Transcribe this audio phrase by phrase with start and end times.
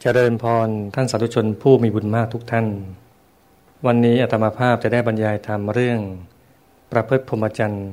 [0.00, 2.66] เจริญพรท่านสาธุชนผู้มีบุญมากทุกท่าน
[3.86, 6.00] วันนี้อาตมาภาพจะได้บรรยายธรรมเรื่อง
[6.92, 7.88] ประพฤติพรหมจรรย์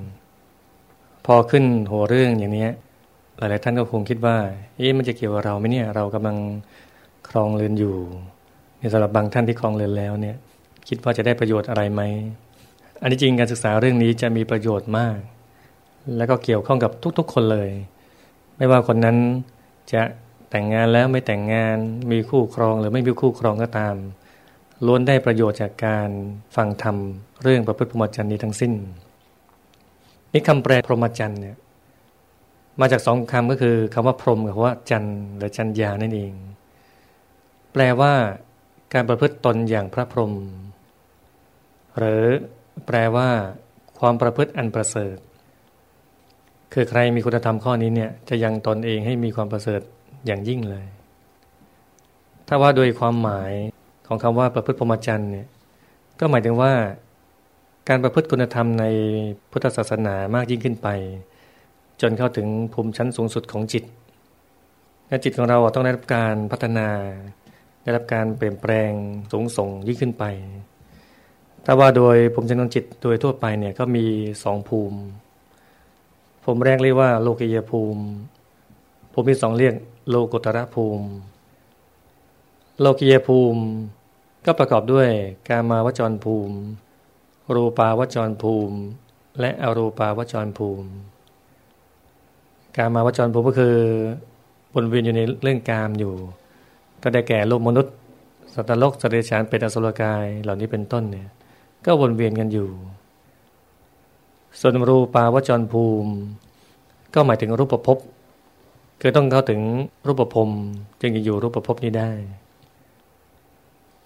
[1.25, 2.69] พอขึ้นหัวเรื่องอย่างนี้
[3.37, 4.37] หลายๆท่านก็คงคิดว่า
[4.77, 6.37] เอ๊ะมันจะเกี่ยวกับเราไหมเนี่ยเรากำลัง
[7.29, 7.95] ครองเรือนอยู่
[8.79, 10.35] ในสำหรับบางท่านที่ครองเรือนแล้วเนี่ย
[10.87, 12.01] คิดว่าจะได้ประโยชน์อะไรไหม
[13.01, 15.17] อันนี้จริงการศึกษาเรื่องนี้จะมีประโยชน์มาก
[16.17, 17.69] และก็เกี่ยวข้องกับทุกๆคนเลย
[18.57, 19.17] ไม่ว่าคนนั้น
[19.91, 20.01] จะ
[20.55, 21.77] แต่งงานแล้วไม่แต่งงาน
[22.11, 23.95] มีคู่ครองหรือไม่มีคู่ครองก็ตาม
[24.85, 26.09] ล้วนได้ประโยชน์จากการ
[26.55, 26.97] ฟังธรรม
[27.43, 28.73] เรื่องประพฤติพรหมจรรย์นี้ทั้งสิ้น
[30.33, 31.57] นี่คำแปลพรหมจรรย์เนี่ย
[32.79, 35.05] มาจากสองคำก็คือคำว่าพรหมกับว่าจัน
[35.37, 36.31] หรือจันยานั่นเอง
[37.73, 38.13] แปลว่า
[38.93, 40.33] การประพฤติตนอย่างพระพรหม
[41.97, 42.25] หรือ
[42.85, 43.29] แปลว่า
[43.99, 45.17] ความประพฤติอันประเสริฐ
[46.73, 49.81] คือใครมีคุณธรรมข้อนี้เนี่ยจะยังตนเองให้มีความประเสริฐ
[50.25, 50.85] อย่างยิ่งเลย
[52.47, 53.51] ถ้าว่าโดยความหมาย
[54.07, 55.47] ของคำว่าประพฤติพรหมจรรย์เนี่ย
[56.19, 56.71] ก็หมายถึงว่า
[57.89, 58.85] การประพฤติคุณธรรมใน
[59.51, 60.87] พุทธศาสนามากยิ่งขึ้นไป
[62.01, 63.83] จนเข้าถึงภูมิชั้นสูงสุดของจิต
[65.07, 66.87] และจิตของเราต้องได้รับการพัฒนา
[67.83, 68.91] ได้รับการเปลี่ยนแปลง
[69.31, 70.23] สูงส่งยิ่งขึ้นไป
[71.65, 74.05] ถ้าว่าโดยภูมิชั้นของจิตโดยทั่วไปเนี่ยก็มี
[74.43, 74.99] สองภูมิ
[76.43, 78.03] ภูมิแรกเรียกว่าโลกิยภูมิ
[79.13, 79.75] ภูมิที่สองเรียก
[80.09, 81.05] โลกุตระภูมิ
[82.79, 83.61] โลกิยภูมิ
[84.45, 85.09] ก็ประกอบด้วย
[85.47, 86.55] กามาวจรภูมิ
[87.55, 88.77] รูปาวจรภูมิ
[89.39, 90.87] และอรูปาวจรภูมิ
[92.77, 93.77] กามาวจรภูมิก็คือ
[94.75, 96.13] วนเวียนอยู่ในเรื่องกามอยู่
[97.03, 97.93] ก็ได้แก่โลกมนุษย์
[98.53, 101.27] สัตว์โลกสัตว์เดรัจฉานเป็นอสุรกายเหล่านี้เป็นต้นเนี่ย
[101.85, 102.69] ก็วนเวียนกันอยู่
[104.59, 106.11] ส่วนรูปาวจรภูมิ
[107.13, 107.97] ก็หมายถึงรูปภพ
[109.05, 109.61] คือต้องเข้าถึง
[110.07, 110.49] รูปภพ
[111.01, 112.11] จึงจะอยู่รูปภพนี้ได้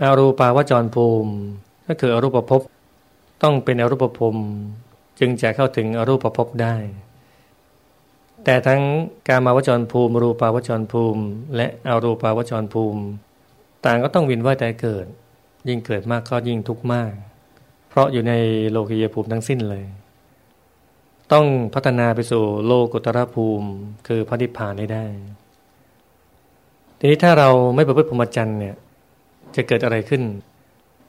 [0.02, 1.34] อารูปาวจรภูมิ
[1.88, 2.62] ก็คืออรูปภพ
[3.44, 4.36] ต้องเป็นอรูปภพ
[5.20, 6.76] จึงจะเข้าถึงอรูปภพได้
[8.44, 8.82] แต่ทั้ง
[9.28, 11.24] การมาวจรภูมิ รูปาวจรภูมิ
[11.56, 13.02] และอรูปาวจรภูมิ
[13.86, 15.06] ต่างก็ต้องวินว่ายแต่เกิด
[15.68, 17.12] ยิ่งเกิดมากก็ยิ่งทุกข์มาก
[17.90, 18.34] เพราะอยู่ใน
[18.72, 19.86] โลกียภูมิทั้งสิ้นเลย
[21.32, 23.70] ต้องพัฒนาไปสู่โลกุตรภูมิ
[24.08, 25.06] คือพระนิพพานได้
[27.00, 28.76] ทีนี้ถ้าเราไม่ประพฤติพรหมจรรย์เนี่ย
[29.56, 30.24] จะเกิดอะไรขึ้น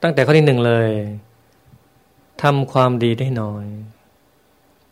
[0.03, 0.89] ตั้งแต่ข้อที่หนึ่งเลย
[2.43, 3.67] ทำความดีได้น้อย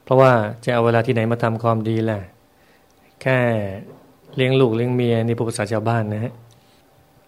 [0.05, 0.33] เพราะว่า
[0.65, 2.23] จะเอาเวลาที่ไหนมาทำความดีแหละ
[3.23, 3.39] แค่
[4.37, 6.33] เลี้ยงลูกเลี้ยงเมียนี่ภาษาชาวบ้านนะฮะ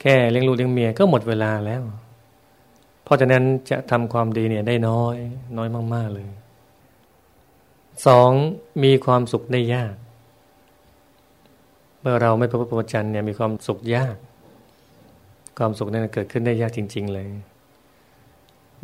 [0.01, 1.83] แค่เลี้ยงลูกเลี้ยงเมียก็หมดเวลาแล้ว
[3.05, 5.17] เพราะฉะนั้นจะทำความดีเนี่ยได้น้อย
[5.57, 6.29] น้อยมาก ๆเลย
[8.07, 8.31] สอง
[8.85, 9.95] มีความสุขได้ยาก
[12.01, 14.17] เมื่อเราไม่ประพฤติปฏิจันเนี่ยมีความสุขยาก
[15.59, 17.29] ความสุขนั้นเกิดขึ้นได้ยากจริง ๆ เลย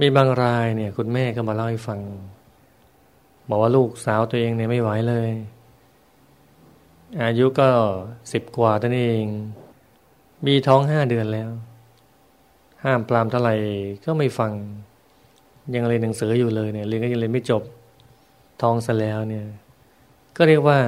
[0.00, 2.00] มีบางรายเนี่ย คุณแม่ก็มาเล่าให้ฟัง
[3.48, 5.30] บอกว่าลูกสาวตัวเองเนี่ยไม่ไหวเลย
[7.22, 7.68] อายุก็
[8.32, 9.26] สิบกว่าตัวเอง
[10.46, 11.50] มีท้องห้าเดือนแล้ว
[12.84, 13.54] ห้ามปรามเท่าไหร่
[14.04, 14.52] ก็ไม่ฟัง
[15.74, 17.62] ยังเรียนหนังสืออยู่เลยเนี่ยเรียนก็ยังเรียนไม่จบ
[18.64, 19.46] ท้องซะแล้วเนี่ย
[20.36, 20.78] ก็เรียกว่า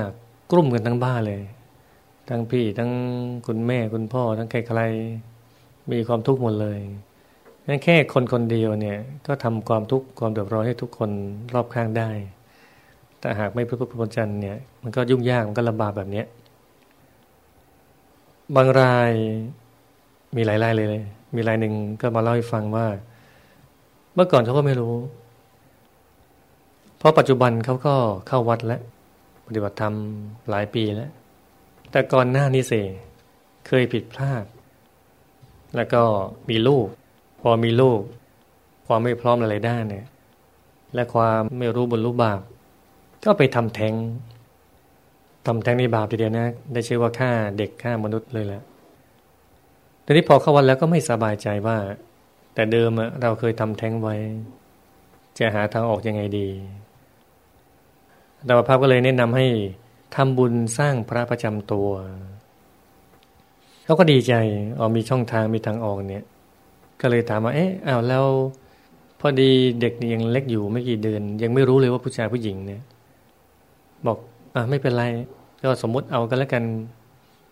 [0.53, 1.43] กลุ่มกันทั้งบ้านเลย
[2.29, 2.91] ทั้งพี่ทั้ง
[3.47, 6.79] คุณแม่คุณพ่อ ทั้งใครๆมีความทุกข์หมดเลย
[7.67, 11.11] นั่นแค่คนคนเดียวเนี่ยก็ทำความทุกข์ความเดือดร้อนให้ทุกคน
[11.55, 12.11] รอบข้างได้
[13.21, 16.27] แต่หากไม่พระพุทธพจน์เนี่ยมันก็ยุ่งยากมันก็ลำบากแบบเนี้ย
[18.57, 19.13] บางราย
[20.37, 20.97] มีหลายรายเลย
[21.35, 22.87] มีรายหนึ่งก็มาเล่าให้ฟังว่า
[24.15, 24.95] เมื่อก่อนเขาก็ไม่รู้
[26.99, 27.95] เพราะปัจจุบันเขาก็
[28.29, 28.81] เข้าวัดแล้ว
[29.47, 29.95] ปฏิบัติธรรม
[30.51, 31.11] หลายปีแล้ว
[31.91, 32.73] แต่ก่อนหน้านี้เส
[33.67, 34.45] เคยผิดพลาด
[35.77, 36.03] แล้วก็
[36.51, 36.87] มีลูก
[37.41, 38.01] พอมีลูก
[38.87, 40.07] ความไม่พร้อมอะไรด้านเนี่ย
[40.95, 42.41] และความไม่รู้บุญรู้บาป
[43.25, 43.95] ก็ไปทำแท้ง
[45.47, 48.63] ทำแท้งในบาปทีเดียวนะ ได้ชื่อว่าฆ่าเด็กฆ่ามนุษย์เลยแหละ
[50.05, 51.79] ทีนี้พอเข้าวันแล้วก็ไม่สบายใจว่า
[52.55, 52.91] แต่เดิม
[53.23, 54.17] เราเคยทำแท้งไว้
[55.39, 56.49] จะหาทางออกยังไงดี
[58.49, 59.47] ดาวภาพก็เลยแนะนำให้
[60.15, 61.89] ทำบุญสร้างพระประจำตัว
[63.85, 64.35] เขาก็ดีใจ
[64.79, 66.25] อ๋อมีช่องทางมีทางออกเนี่ย
[67.01, 68.25] ก็เลยถามว่าเอ๊ะอ้าวแล้ว
[69.21, 69.51] พอดี
[69.81, 72.81] เด็กยังเล็กอยู่ไม่กี่เดือน ยังไม่รู้เลยว่าผู้ชายผู้หญิงเนี่ย
[74.07, 74.19] บอก
[74.55, 75.05] อะไม่เป็นไร
[75.63, 76.65] ก็สมมุติเอากันแล้วกัน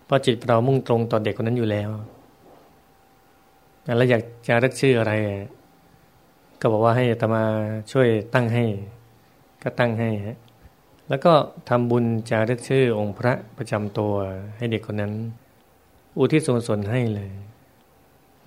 [0.06, 1.91] เพราะจิตเรามุ่งตรงต่อเด็กคนนั้นอยู่แล้ว
[3.96, 5.12] แล้วอยากจะรักชื่ออะไร
[6.61, 7.43] ก็บอกว่าให้ตมา
[7.93, 8.64] ช่วยตั้งให้
[9.62, 10.38] ก็ตั้งให้ฮะ
[11.09, 11.33] แล้วก็
[11.69, 14.12] ทำบุญจารึกชื่อองค์พระประจำตัว
[14.56, 15.12] ให้เด็กคนนั้น
[16.19, 17.31] อุทิศส่วนส่วนให้เลย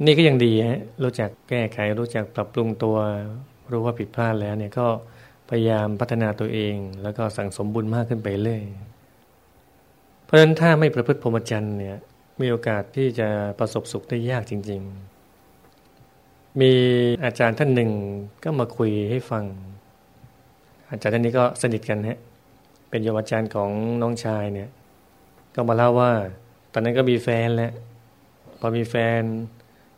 [0.05, 2.97] นี่ก็ยังดีฮะรู้จักแก้ไขรู้จักปรับปรุงตัว
[3.71, 4.87] รู้ว่าผิดพลาดแล้วเนี่ยก็
[5.49, 8.63] พยายามพัฒนาตัวเอง แล้วก็สั่งสมบุญมากขึ้นไปเรื่อย
[10.25, 11.97] เพราะฉะนั้นถ้าไม่ประพฤติพรหมจรรย์เนี่ย
[12.41, 13.27] มีโอกาสที่จะ
[13.59, 14.81] ประสบสุขได้ยากจริง
[15.69, 16.71] ๆ มี
[17.23, 17.91] อาจารย์ท่านหนึ่ง
[18.43, 19.43] ก็มาคุยให้ฟัง
[20.91, 22.19] อาจารย์ท่านนี้ก็สนิทกันฮะ
[22.89, 24.69] เป็นยมอาจารย์ของน้องชายเนี่ย
[25.55, 26.11] ก็มาเล่าว่า
[26.73, 27.73] ตอนนั้นก็มีแฟนแล้ว
[28.59, 29.21] พอมีแฟน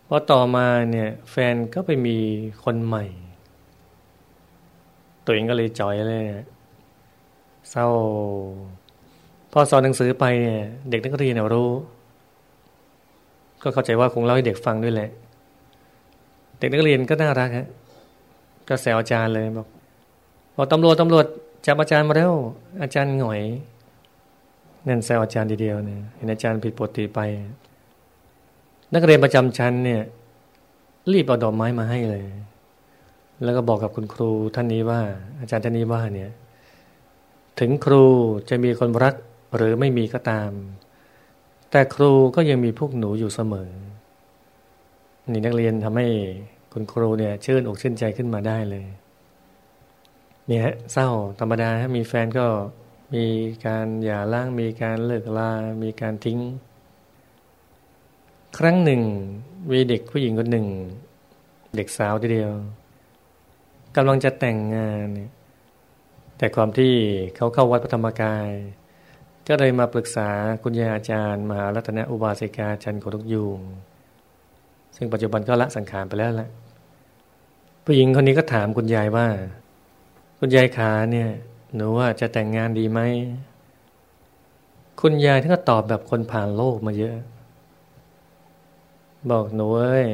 [0.08, 2.18] พอต่อมาเนี่ย แฟนก็ไปมี
[2.64, 3.06] คนใหม่
[5.26, 6.26] ตัวเองก็เลยจอยเลย
[7.70, 7.88] เศร้า
[9.52, 11.72] พอสอนหนังสือไปเนี่ยเด็กนักเรียนรู้
[13.62, 15.10] ก็เข้าใจว่าคงเล่าให้เด็กฟังด้วยแหละ
[16.60, 17.68] เด็กนักเรียนก็น่ารักฮะ
[18.68, 19.68] ก็แซวอาจารย์เลยบอก
[20.56, 21.26] บอกตำรวจตำรวจ
[21.66, 22.34] จับอาจารย์มาแล้ว
[22.82, 23.42] อาจารย์หงอย
[24.88, 27.20] นั่นแซวอาจารย์ทีเดียวเนี่ยเห็นอาจารย์ผิดปกติไป
[28.94, 30.02] นักเรียนประจำชั้นเนี่ย
[31.12, 32.26] รีบเอาดอกไม้มาให้เลย
[33.44, 35.02] แล้วก็บอกกับคุณครูท่านนี้ว่า
[35.40, 36.32] อาจารย์ท่านนี้ว่าเนี่ย
[37.60, 38.04] ถึงครู
[38.50, 39.16] จะมีคนรัก
[39.56, 40.52] หรือไม่มีก็ตาม
[41.72, 43.70] แต่ครูก็ยังมีพวกหนูอยู่เสมอ
[45.32, 46.08] นี่นักเรียนทำให้
[46.74, 48.86] คุณครูเนี่ย ชื่นอกชื่นใจขึ้นมาได้เลย
[50.52, 51.10] เนี่ยเศร้า
[51.40, 52.48] ธรรมดามีแฟนก็
[53.16, 53.26] มี
[53.66, 55.52] การหย่าร้างมีการเลิกลา
[55.84, 56.40] มีการทิ้ง
[58.58, 59.02] ครั้งหนึ่ง
[59.72, 60.68] มีเด็กผู้หญิงคนหนึ่ง
[61.76, 62.52] เด็กสาวทีเดียว
[63.96, 65.32] กำลังจะแต่งงานเนี่ย
[66.38, 66.94] แต่ความที่
[67.36, 68.50] เขาเข้าวัดพระธรรมกาย
[69.48, 70.30] ก็เลยมาปรึกษา
[70.64, 73.60] คุณยายอาจารย์ มหารัตนอุบาสิกาจันโคทุกยูง
[74.96, 76.50] ซึ่งปัจจุบันก็ละสังขารไปแล้วแหละ
[77.86, 79.28] ผู้หญิงคนนี้ก็ถามคุณยายว่า
[80.42, 81.30] คุณยายขาเนี่ย
[81.76, 83.00] หนูว่าจะแต่งงานดีไหม
[85.02, 87.16] คุณยายท่านก็ตอบแบบคนผ่านโลกมาเยอะ
[89.32, 90.08] บอกหนูเอ้ย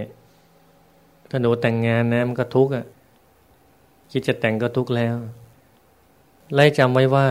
[1.29, 2.85] ถ้าหนูแต่งงานนะมันก็ทุกข์อะ
[4.11, 5.15] คิดจะแต่งก็ทุกข์แล้ว
[6.53, 7.27] ไล่จำไว้ว่า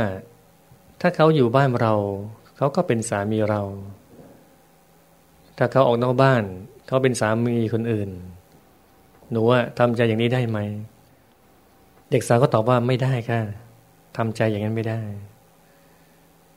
[1.00, 1.94] ถ้าเขาอยู่บ้านเรา
[2.56, 3.62] เขาก็เป็นสามีเรา
[5.58, 6.42] ถ้าเขาออกนอกบ้าน
[6.86, 8.10] เขาเป็นสามีคนอื่น
[9.30, 10.58] หนูว่าทำใจอย่างนี้ได้ไหม
[12.14, 13.40] เด็กสาวก็ตอบว่าไม่ได้ค่ะ
[14.16, 15.00] ทำใจอย่างนั้นไม่ได้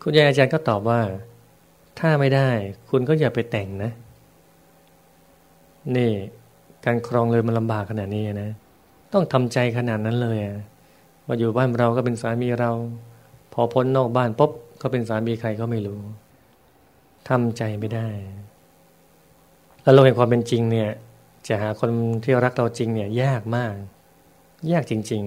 [0.02, 1.02] คุณยายอาจารย์ก็ตอบว่า
[2.00, 2.50] ถ้าไม่ได้
[2.90, 3.92] คุณก็อย่าไปแต่งนะ
[5.96, 6.12] นี่
[6.86, 8.50] การครองเลยมันลำบากขนาดนี้นะ
[9.14, 10.40] ต้องทำใจขนาดนั้นเลย
[11.26, 12.72] ว่าอยู่บ้านเราก็เป็นสามีเรา
[13.54, 14.52] พอพ้นนอกบ้านปุ๊บ
[14.82, 16.02] ก็เป็นสามีใครก็ไม่รู้
[17.30, 18.08] ทำใจไม่ได้
[19.82, 20.90] แล้วโลกแห่งความเป็นจริงเนี่ย
[21.48, 21.92] จะหาคน
[22.24, 23.76] ที่รักเราจริงเนี่ยยากมาก
[24.72, 25.24] ยากจริง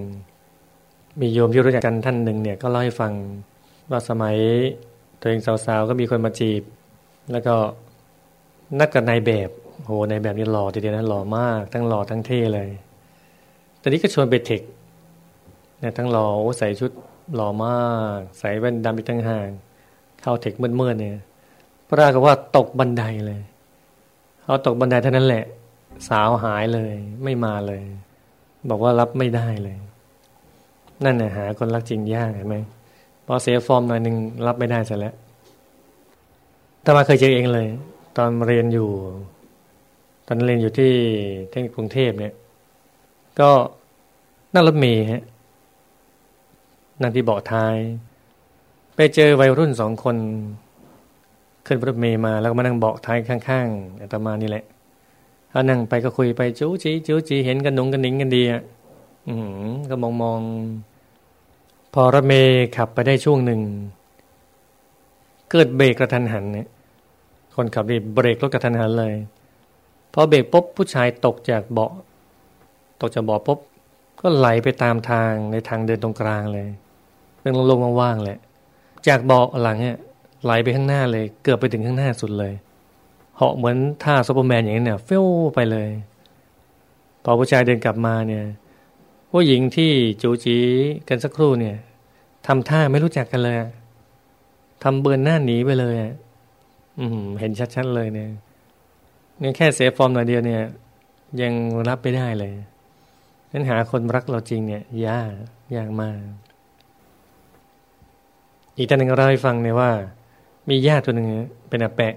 [0.57, 3.13] ๆ มีโยมที่รู้จักกันท่านหนึ่งเนี่ยก็เล่าให้ฟัง
[3.89, 4.35] ว่าสมัย
[5.19, 6.63] ตัวเองสาวๆก็มีคนมาจีบ
[7.31, 7.55] แล้วก็
[8.79, 9.49] นัดกับนายแบบ
[9.85, 12.69] โหนายแบบนี่หล่อทีเดียวนะหล่อมาก ทั้งหล่อทั้งเท่เลย
[13.79, 14.61] แต่นี้ก็ชวนไปเทค
[15.79, 16.27] เนี่ยทั้งหล่อ
[16.59, 16.91] ใส่ชุด
[17.35, 17.81] หล่อมา
[18.17, 19.49] ก ใส่แว่นดำอีกตั้งห่าง
[20.21, 21.17] เข้าเทคเมื่อๆเนี่ย
[21.89, 23.41] ปรากฏว่าตกบันไดเลย
[24.41, 25.45] เขาตกบันไดเท่านั้นแหละ
[26.09, 26.93] สาวหายเลย
[27.23, 27.81] ไม่มาเลย
[28.69, 29.77] บอกว่ารับไม่ได้เลย
[31.03, 32.55] นั่นน่ะหาคนรักจริงยากเห็นไหม
[33.25, 34.15] พอเสียฟอร์มหน่อยหนึ่ง
[34.47, 35.15] รับไม่ได้เสร็จแล้ว
[36.83, 37.67] ถ้ามาเคยเจอเองเลย
[38.17, 38.89] ตอนเรียนอยู่
[40.27, 40.91] ตอนเรียนอยู่ที่
[41.49, 42.33] เทคนิคกรุงเทพเนี่ย
[43.39, 43.51] ก็
[44.53, 45.23] นั่งรถเมย์ฮะ
[47.01, 47.75] นั่งที่เบาะท้าย
[48.95, 50.15] ไปเจอวัยรุ่นสองคน
[51.65, 54.63] ขึ้นรถเมย์มาแล้วก็มานั่งเบาะท้ายข้างๆอาตมานี่แหละ
[55.51, 58.61] เขานั่งไปก็คุยไปจู้จีจู้จีเห็นกันหนุงกันหนิงกันดีอะ
[59.27, 59.35] อื
[59.69, 60.41] มก็มองมอง
[61.93, 63.61] พอรถเมย์ขับไปได้ช่วงหนึ่ง
[65.49, 66.67] เกิดเบรกกระทันหันเนี่ย
[67.55, 69.13] คนขับรีบเบรกรถกระทันหันเลย
[70.13, 71.91] พอเบรกปุ๊บผู้ชายตกจากเบาะ
[73.01, 73.59] ตกจากเบาะปุ๊บ
[74.19, 76.67] ก็ไหลไปตามทางในทางเดินตรงกลางเลย
[77.41, 78.39] เป็นโล่งๆว่างๆแหละ
[79.07, 79.97] จากเบาะหลังเนี่ย
[80.43, 82.53] ไหลไปข้างหน้าเลย เกือบไปถึงข้างหน้าสุดเลย
[83.41, 85.89] เหาะเหมือนท่าซูเปอร์แมนอย่างนี้เนี่ย fail ไปเลย
[87.23, 88.45] พอผู้ชายเดินกลับมาเนี่ย
[89.31, 90.57] ผู้หญิงที่จู๋จี๋
[91.07, 91.77] กันสักครู่เนี่ย
[92.47, 93.57] ทำท่าไม่รู้จักกันเลย
[94.83, 95.95] ทำเบือนหน้าหนีไปเลย
[96.99, 98.29] อืมเห็นชัดๆเลยเนี่ย
[99.39, 100.61] เนี่ยแค่เสียฟอร์มหน่อยเดียวเนี่ย
[101.41, 101.53] ยัง
[101.87, 102.53] รับไม่ได้เลย
[103.51, 105.31] นั้นหาคนรักเราจริงเนี่ย ยาก
[105.75, 106.17] ยากมาก
[108.77, 109.91] อีกท่านหนึ่งเราให้ฟังเนี่ยว่า
[110.69, 111.27] มีญาติตัวหนึ่ง
[111.69, 112.15] เป็นอาแปะ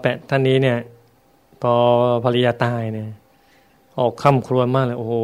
[0.00, 0.78] แปะท่านนี้เนี่ย
[1.62, 1.74] พอ
[2.24, 3.08] ภรรยาตายเนี่ย
[3.98, 5.14] ออกคำครวญมากเลย โอ้โห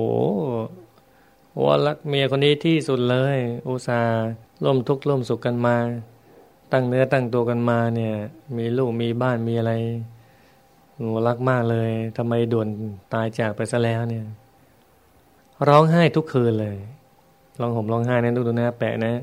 [1.67, 3.39] ว่ารักเมียคนนี้ที่สุดเลย
[3.69, 4.25] อุตส่าห์
[4.63, 5.77] ร่วมทุกข์ร่วมสุขกันมา
[6.73, 8.15] ตั้งเนื้อตั้งตัวกันมาเนี่ย
[8.57, 9.73] มีลูกมีบ้านมีอะไร
[11.27, 12.69] รักมากเลยทำไมด่วน
[13.13, 14.25] ตายจากไปซะแล้วเนี่ย
[15.69, 16.77] ร้องไห้ทุกคืนเลย
[17.61, 19.15] ร้องห่มร้องไห้นะดูดูนะแปะนะ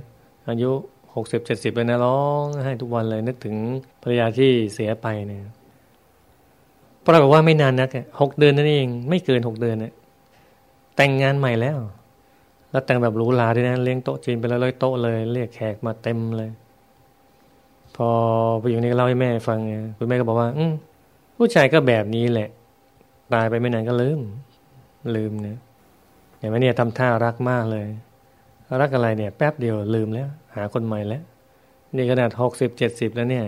[0.49, 0.71] อายุ
[1.15, 3.55] หกสิบเจ็ดสิบเลยนะร้องไห้ทุกวันเลย นึกถึง
[4.01, 5.41] ภรรยาที่เสียไปเนี่ย
[7.05, 7.89] ปรากฏว่าไม่นานนัก
[8.21, 9.93] หกเดือนนั่นเอง ไม่เกินหกเดือนเนี่ย
[10.95, 11.77] แต่งงานใหม่แล้ว
[12.71, 16.49] แล้วแต่งแบบหรูหราด้วยนะเลี้ยงโต๊ะจีนไปแล้วเลยโต๊ะเลย เรียกแขกมาเต็มเลย
[17.95, 18.09] พอ
[18.61, 19.59] ผู้หญิงนี้เล่าให้แม่ฟัง
[19.97, 20.65] คุณแม่ก็บอกว่า อื
[21.37, 22.49] ผู้ชายก็แบบนี้แหละ
[23.33, 24.19] ตายไปไม่นานก็ลืม
[25.15, 25.57] ลืมเนี่ย
[26.37, 27.87] เห็นไหมเนี่ยทำท่ารักมากเลย
[28.81, 31.23] รักอะไรเนี่ย แป๊บเดียวลืมแล้ว หาคนใหม่แล้ว
[31.95, 33.45] นี่ขนาดหกสิบเจ็ดสิบแล้วเนี่ย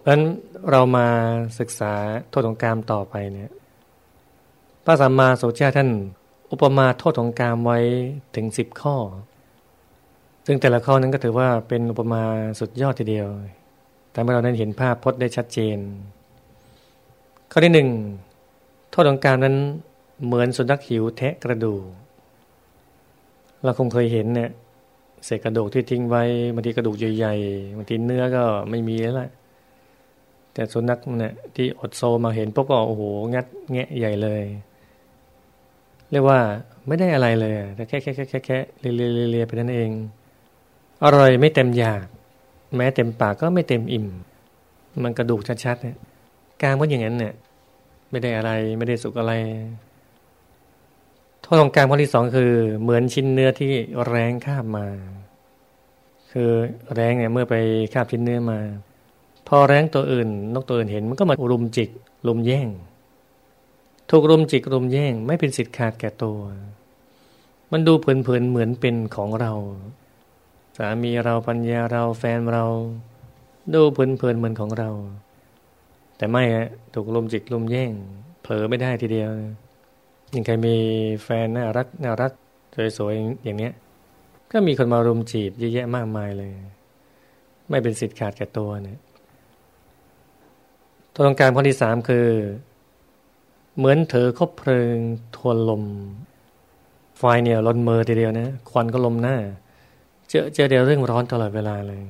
[0.00, 0.22] เพราะฉะนั้น
[0.70, 1.06] เรามา
[1.58, 1.92] ศึกษา
[2.30, 3.52] โทษของกามต่อไปเนี่ย
[4.84, 5.90] พระสัมมาสัมพุทธเจ้าท่าน
[6.50, 7.78] อุปมาโทษของกามไว้
[8.36, 8.96] ถึงสิบข้อ
[10.46, 12.22] ซึ่งแต่ละข้อนั้นก็ถือว่าเป็นอุปมา
[12.60, 13.28] สุดยอดทีเดียว
[14.12, 15.78] แต่เมื่อเรานั้เห็นภาพพจน์ได้ชัดเจน
[17.50, 17.88] ข้อที่หนึ่ง
[18.90, 19.56] โทษของการนั้น
[20.24, 22.03] เหมือนสุนัขหิวแทะกระดูก
[23.64, 24.50] เราคงเคยเห็นเนี่ย
[25.24, 26.22] เศษกระดูกที่ทิ้งไว้
[26.54, 29.28] บางทีกระดูกใหญ่ๆบางทีเนื้อก็ไม่มีแล้วละ
[30.54, 33.02] แต่สุนัขเนี่ยที่อดโซมาเห็นปุ๊บก็โอ้โห
[33.34, 34.42] งัดแงะใหญ่เลย
[36.10, 36.38] เรียกว่า
[36.86, 38.92] ไม่ได้อะไรเลยแต่แค่แค่แค่แค่แค่เลีย
[39.30, 39.90] เลียไปนั่นเอง
[41.04, 42.06] อร่อยไม่เต็มอยาก
[42.76, 44.06] แม้เต็มปากก็ไม่เต็มอิ่ม
[45.02, 45.96] มันกระดูกชัดๆเนี่ย
[46.62, 47.34] กางก็อย่างนั้นเนี่ย
[48.10, 49.32] ไม่ได้อะไรไม่ได้สุกอะไร
[51.44, 53.72] โทษของกางข้อที่สองคือ เหมือนชิ้นเนื้อที่
[54.06, 54.86] แรงข้ามมา
[56.32, 56.50] คือ
[56.94, 57.54] แรงเนี่ยเมื่อไป
[57.92, 58.58] คาบชิ้นเนื้อมา
[59.48, 61.90] พอแรงตัวอื่น นกตัวอื่นเห็นมันก็มารุมจิก
[62.26, 62.68] รุมแย่ง
[64.10, 66.38] ถูกรุมจิกรุมแย่ง ไม่เป็นสิทธิ์ขาดแก่ตัว
[67.72, 69.52] มันดูเพลินๆเหมือนเป็นของเรา
[70.78, 72.64] สามีเราปัญญาเราแฟนเรา
[73.74, 74.90] ดูเพลินเพลินเหมือนของเรา
[76.16, 77.92] แต่ไม่ฮะถูกลมจิกลมแย่ง
[78.42, 79.30] เผลอไม่ได้ทีเดียว
[80.32, 80.76] ยังใครมี
[81.24, 82.32] แฟนน่ารักน่ารัก
[82.96, 83.72] สวยๆอย่างเนี้ย
[84.52, 86.50] ก็มีคนมารุมจีบเยอะแยะมากมายเลย
[87.70, 89.00] ไม่เป็นสิทธิ์ขาดแก่ตัวเนี่ย
[91.14, 92.26] ตัวตรงการข้อที่สามคือ
[93.76, 94.96] เหมือนเธอคบเพลิง
[95.36, 95.82] ทวนลม
[97.18, 99.36] ไฟเนี่ยลนเมอทีเดียวนะควันก็ลมหน้า
[100.28, 102.02] เจอเจอเดียวเรื่องร้อนตลอดเวลาเลย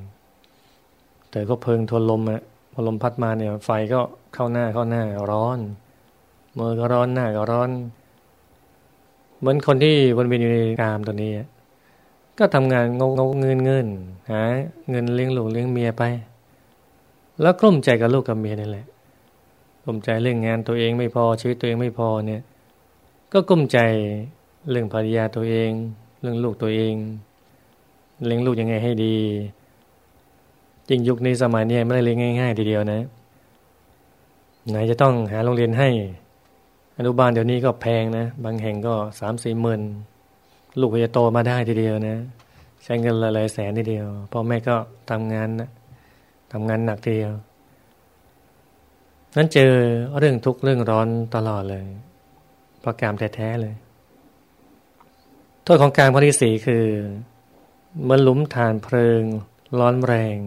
[1.31, 2.41] แต่ก็เพิงทวนลมอะ
[2.73, 4.01] พอลมพัดมาเนี่ย ไฟก็
[4.33, 5.59] เข้าหน้าเข้าหน้าร้อน
[6.57, 7.69] มือก็ร้อนหน้าก็ร้อน
[9.45, 11.31] เหมือนคนที่วนเวียนอยู่ในกามตัวนี้
[12.39, 13.87] ก็ทำงานงงงเงินเงิน
[14.31, 14.41] หา
[14.89, 16.03] เงินเลี้ยงลูกเลี้ยงเมียไป
[17.41, 18.85] แล้วกลุ้มใจกับลูกกับเมียนี่แหละ
[19.83, 22.41] กลุ้มใจเรื่องงานตัวเองไม่พอชีวิตตัวเองไม่พอเนี่ย
[23.33, 23.77] ก็กลุ้มใจ
[24.69, 25.71] เรื่องภรรยาตัวเอง
[26.21, 26.93] เรื่องลูกตัวเอง
[28.25, 29.17] เลี้ยงลูกยังไงให้ดี
[30.89, 33.01] จริงยุคนี้สมัยนี้ไม่ได้เลี้ยงง่ายๆทีเดียวนะ
[34.69, 35.89] ไหนจะต้องหาโรงเรียนให้
[36.97, 39.81] อนุบาลเดี๋ยวนี้ก็แพงนะ บางแห่งก็สามสี่หมื่น
[40.79, 42.17] ลูกจะโตมาได้ทีเดียวนะ
[42.83, 44.75] ใช้เงินหลายแสนทีเดียวพ่อแม่ก็
[45.09, 45.69] ทำงานนะ
[46.51, 47.31] ทำงานหนักทีเดียว
[49.35, 49.71] นั้นเจอ
[50.17, 51.85] เรื่องทุกข์เรื่องร้อนตลอดเลย
[52.83, 53.75] ประการแท้ๆเลย
[55.63, 56.85] โทษของการพอที่สี่คือ
[58.05, 59.21] เมื่อหลุมฐานเพลิง
[59.79, 60.37] ร้อนแรง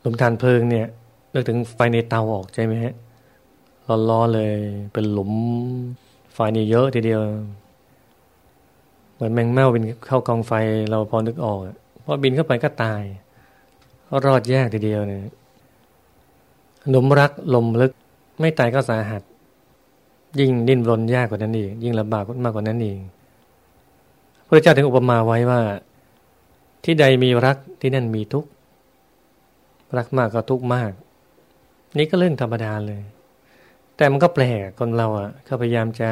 [0.00, 0.86] หลุมฐานเพลิงเนี่ย
[1.32, 2.94] นึกถึงไฟในเตาออกใช่ไหมฮะ
[3.88, 4.52] ร้อนๆเลย
[4.92, 5.32] เป็นหลุม
[6.34, 7.20] ไฟนี่เยอะทีเดียว
[9.14, 10.52] เหมือนแมงเม่าบินเข้ากองไฟ
[10.90, 11.58] เราพอนึกออก
[12.04, 13.02] พอบินเข้าไปก็ตาย
[14.24, 15.20] รอดยากทีเดียวเนี่ย
[16.88, 17.92] หนุ่มรักลมลึก
[18.40, 19.22] ไม่ตายก็สาหัส
[20.38, 22.98] ยิ่งดิ้นรนยากกว่านั้นอีกยิ่งลำบากมากกว่านั้นอีก
[24.46, 25.60] พระเจ้าถึงอุปมาไว้ว่า
[26.84, 28.50] ที่ใดมีรักที่นั่นมีทุกข์
[29.96, 30.92] รักมากก็ทุกข์มาก
[31.96, 33.02] นี่ก็เรื่องธรรมดาเลย
[34.00, 36.10] แต่มันก็แปลกคนเราอะเขาพยายามจะ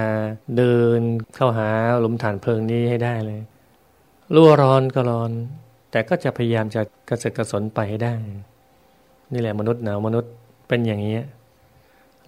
[0.57, 1.00] เดิน
[1.35, 1.68] เข้าหา
[2.00, 3.40] หลุมฐานเพลิงนี้ให้ได้เลย
[4.35, 5.30] รั่วร้อนก็ร้อน
[5.90, 8.14] แต่ก็จะพยายามจะกระเสกกระสนไปให้ได้
[9.33, 10.33] นี่แหละมนุษย์หนาวมนุษย์
[10.68, 11.16] เป็นอย่างนี้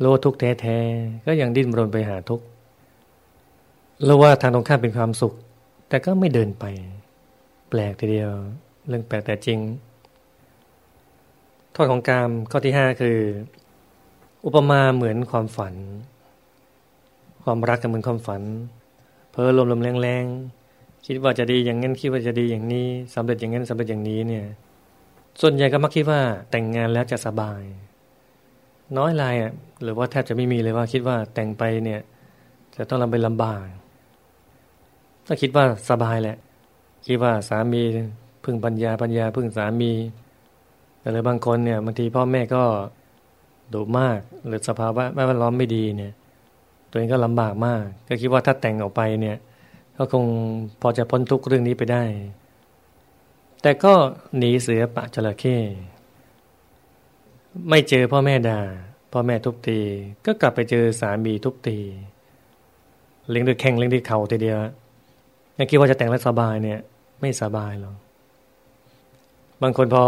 [0.02, 2.44] รู้ทุกแท้ๆก็ยังดิ้นรนไปหาทุกข์
[4.06, 5.32] รู้ว่าทางตรงข้ามเป็นความสุข
[5.88, 6.64] แต่ก็ไม่เดินไป
[7.70, 8.30] แปลกทีเดียว
[8.88, 9.58] เรื่องแปลกแต่จริง
[11.72, 13.18] โทษของกามข้อที่ห้าคือ
[14.44, 15.74] อุปมาเหมือนความฝัน
[17.44, 18.42] ความรักก็เหมือนความฝัน
[19.30, 20.24] เพ้อลมลมแรงแรง
[21.06, 24.44] คิดว่าจะดีอย่างนั้นคิดว่าจะดีอย่างนี้สำเร็จอย่างนั้นสำเร็จอย่างนี้เนี่ย
[25.40, 26.20] ส่วนใหญ่ก็มักคิดว่า
[26.50, 27.62] แต่งงานแล้วจะสบาย
[28.98, 32.00] น้อยรายอะหรือว่าแทบจะไม่มีเลยว่าคิดว่าแต่งไปเนี่ย
[32.76, 33.64] จะต้องลำไปลำบาก
[35.26, 36.36] ก็คิดว่าสบายแหละ
[37.06, 37.82] คิดว่าสามี
[38.44, 39.92] พึ่งปัญญาปัญญาพึ่งสามี
[41.00, 42.64] แต่รือบางคนเนี่ยบางทีพ่อแม่ก็
[43.74, 46.12] ดุมาก หรือสภาวะแวดล้อมไม่ดีเนี่ย
[46.90, 49.36] ตัวเองก็ลำบากมาก ก็คิดว่าถ้าแต่งออกไปเนี่ย
[49.96, 50.24] ก็คง
[50.80, 52.02] พอจะพ้นทุกเรื่องนี้ไปได้
[53.62, 53.92] แต่ก็
[54.38, 55.56] หนีเสือปะจระเข้
[57.68, 58.60] ไม่เจอพ่อแม่ด่า
[59.12, 59.80] พ่อแม่ทุบตี
[60.26, 61.78] ก็กลับไปเจอสามีทุบตี
[63.30, 64.58] เลี้ยงด้วยแข่งเลี้ยงด้วยเข่าทีเดียว
[65.58, 66.80] ยังคิดว่าจะแต่งแล้วสบายเนี่ย
[67.20, 67.96] ไม่สบายหรอก
[69.62, 70.04] บางคนพอ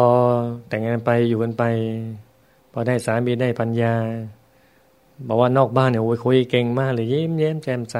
[0.68, 1.62] แต่งงานไปอยู่กันไป
[2.72, 3.94] พอได้สามีได้ปัญญา
[5.26, 7.96] บอกว่านอกบ้านเนี่ยโอ้ยคุยเก่งมากเลยยิ้มแย้มแจ่มใส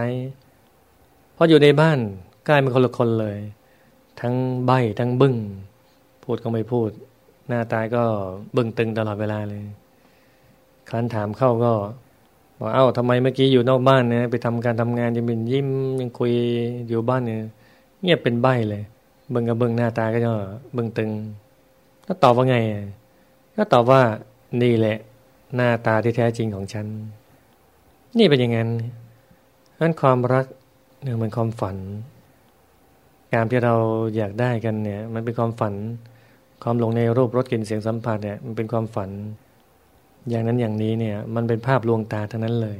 [1.36, 1.98] พออยู่ในบ้าน
[2.48, 3.38] กลายเป็นคนละคนเลย
[4.20, 4.34] ทั้ง
[4.66, 5.36] ใบทั้งบึง้ง
[6.22, 6.90] พูดก็ไม่พูด
[7.48, 8.02] หน้าตาก็
[8.56, 9.62] บึ้งตึงตลอดเวลาเลย
[10.90, 11.72] คันถามเข้าก็
[12.58, 15.68] บอกเอ้าทำไมเมื่อกี้อยู่นอกบ้านเนี่ยไปทำการทำงานยังเป็นยิ้ม
[16.00, 16.32] ยังคุย
[16.88, 17.40] อยู่บ้านเนี่ย
[18.02, 18.82] เงียบเป็นใบเลย
[19.30, 20.30] เบิ่งกับเบิ่งหน้าตาก็จะ
[20.74, 21.10] เบิ่งตึง
[22.06, 22.56] ก็ตอบว่าไง
[23.56, 24.00] ก็ตอบว่า
[24.60, 24.96] นี่แหละ
[25.54, 26.86] หน้าตาที่แท้จริงของฉัน
[28.18, 28.70] นี่เป็นอย่างนั้น
[29.80, 30.46] นั้นความรัก
[31.02, 31.76] เนี่ยมันความฝัน
[33.34, 33.74] การที่เรา
[34.16, 35.74] อยากได้กันเนี่ย มันเป็นความฝัน
[36.62, 39.10] ความหลงในรูปรสกลิ่นเสียงสัมผัสเนี่ยมันเป็นความฝัน
[40.28, 42.78] อย่างนั้นอย่างนี้เนี่ย มันเป็นภาพลวงตาทั้งนั้นเลย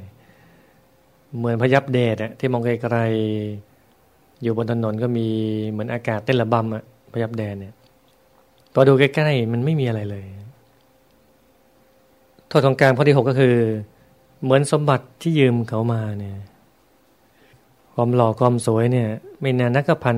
[1.37, 5.27] เหมือนพยับเดชอะที่มองไกลๆอยู่บนถนนก็มี
[5.71, 7.75] เหมือนอากาศเต้นระบำอะพยับแดนเนี่ย
[8.75, 10.25] พอดูใกล้ๆมันไม่มีอะไรเลย
[12.53, 13.57] โทษของการข้อที่หกก็คือ
[14.43, 16.39] เหมือนสมบัติที่ยืมเขามาเนี่ย
[17.95, 19.09] ความหล่อความสวยเนี่ย
[19.41, 20.17] ไม่นานนักพัน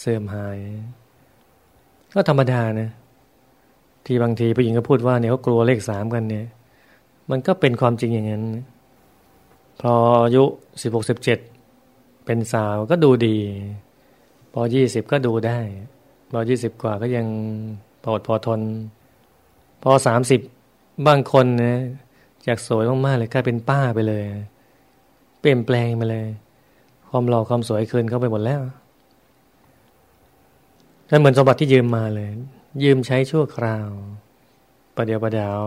[0.00, 0.58] เสื่อมหาย
[2.14, 2.90] ก็ธรรมดานะ
[4.06, 6.46] ที่บางทีผู้หญิงก็พูดว่าเนี่ยเขากลัวเลขสามกันเนี่ย
[7.30, 8.44] มันก็เป็นความจริงอย่างนั้น
[9.80, 10.44] พออายุ
[10.82, 11.38] สิบหกสิบเจ็ด
[12.26, 13.36] เป็นสาวก็ดูดี
[14.52, 15.58] พอยี่สิบก็ดูได้
[16.32, 17.26] พอยี่สิบกว่าก็ยัง
[18.04, 18.60] พอดพอทน
[19.82, 20.42] พอสามสิบ
[21.08, 21.76] บางคนนะ
[22.46, 24.24] จากสวยมากๆเลยกลายเป็นป้าไปเลย
[25.40, 26.26] เปลี่ยนแปลงไปเลย
[27.08, 28.60] ความหล่อความสวยคืนเข้าไปหมดแล้ว
[31.10, 32.28] นั่นเหมือนสมบัติที่ยืมมาเลย
[32.84, 33.88] ยืมใช้ชั่วคราว
[34.96, 35.58] ประเดี๋ยวประเดี๋ยว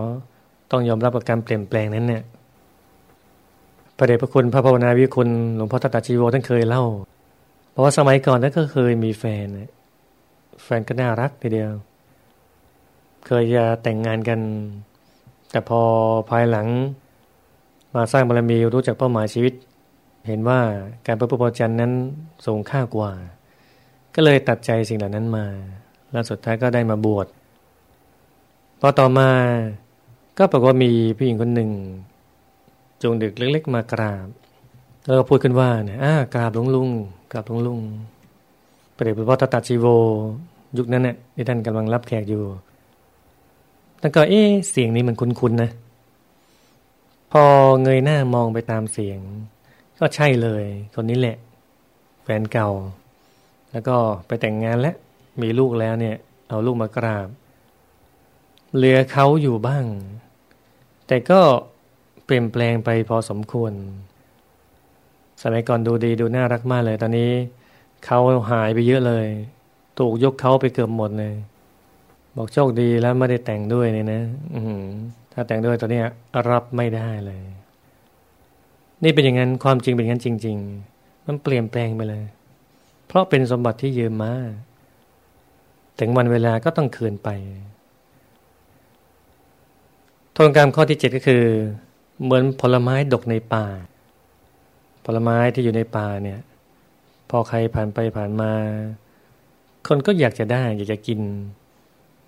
[0.70, 2.22] ต้องยอมรับกับการเปลี่ยนแปลงนั้นเนี่ย
[3.96, 6.84] ประเดชพระคุณพระภาวนาวิคุณหลวงพ่อตตาชีโวท่านเคยเล่า
[7.70, 9.46] เพราะว่าสมัยก่อนท่านก็เคยมีแฟน
[10.64, 11.72] แฟนก็น่ารักทีเดียว
[13.26, 14.40] เคยจะแต่งงานกัน
[15.56, 15.82] แต่พอ
[16.30, 16.68] ภายหลัง
[17.94, 19.54] มาสร้างบารมีรู้จักเป้าหมายชีวิต
[20.26, 20.60] เห็นว่า
[21.06, 21.92] การประพฤติพรหมนั้น
[22.46, 23.12] สูงค่ากว่า
[24.14, 25.46] ก็เลยตัดใจสิ่งเหล่านั้นมา
[26.12, 27.26] แล้วสุดท้ายก็ได้มาบวช
[28.80, 29.30] พอต่อมา
[30.38, 31.70] ก็ปรากฏว่ามีผู้หญิงคนหนึ่ง
[33.02, 34.28] จงดึกเล็กๆมากราบ
[35.04, 36.90] แล้วก็พูดขึ้นว่าเนี่ยอ้ากราบหลวงลุง
[37.32, 37.80] กราบหลวงลุง
[38.94, 39.86] ประเดชพระพุทธตัดชีโว
[40.78, 42.44] ยุคนั้นเนี่ยที่ท่านกำลังรับแขกอยู่
[44.00, 45.70] แล้วก็เอ๊เสียงนี้มันคุ้นๆนะ
[47.32, 47.44] พอ
[47.82, 49.18] เงยหน้ามองไปตามเสียง
[49.98, 51.36] ก็ใช่เลย คนนี้แหละ
[52.22, 52.70] แฟนเก่า
[53.72, 54.96] แล้วก็ไปแต่งงานแล้ว
[55.42, 56.16] มีลูกแล้วเนี่ย
[56.48, 57.28] เอาลูกมากราบ
[58.74, 59.84] เหลือเขาอยู่บ้าง
[61.06, 61.40] แต่ก็
[62.24, 63.72] เปลี่ยนแปลงไปพอสมควร
[65.42, 67.32] สมัยก่อนดูดีดูน่ารักมากเลย ตอนนี้
[68.04, 68.18] เขา
[68.50, 69.26] หายไปเยอะเลย
[69.98, 71.34] ถูกยกเขาไปเกือบหมดเลย
[72.36, 74.22] บอกโชคดีแล้วไม่ได้แต่งด้วยเนี่ยนะ
[75.32, 76.02] ถ้าแต่งด้วยตอนนี้
[76.50, 77.42] รับไม่ได้เลย
[79.04, 80.56] นี่เป็นอย่างนั้นความจริงเป็นอย่างนั้นจริง
[80.92, 82.24] ๆ มันเปลี่ยนแปลงไปเลย
[83.06, 84.34] เพราะเป็นสมบัติที่ยืมมา
[85.98, 87.28] ถึงวันเวลาก็ต้องคืนไป
[90.36, 91.44] ทงการข้อที่เจ็ดก็คือ
[92.22, 93.66] เหมือนผลไม้ดกในป่า
[95.04, 96.40] ผลไม้ที่อยู่ในป่าเนี่ย
[97.30, 98.52] พอใครผ่านไปผ่านมา
[99.86, 101.20] คนก็อยากจะได้ อยากจะกิน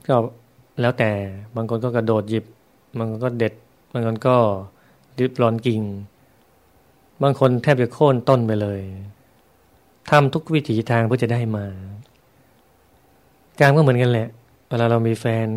[0.08, 0.16] ก็
[0.80, 1.10] แล้วแต่
[1.56, 2.44] บางคนก็กระโดดหยิบ
[2.98, 3.54] บางคนก็เด็ด
[3.92, 4.36] บางคนก็
[5.18, 5.82] ดิบร้อนกิ่ง
[7.22, 8.80] บางคนแทบจะโค่นต้นไปเลย
[10.10, 11.66] ทำทุกวิถีทางเพื่อจะได้มา
[13.60, 14.28] การก็เหมือนกันแหละ
[14.68, 15.48] เวลาเรามีแฟน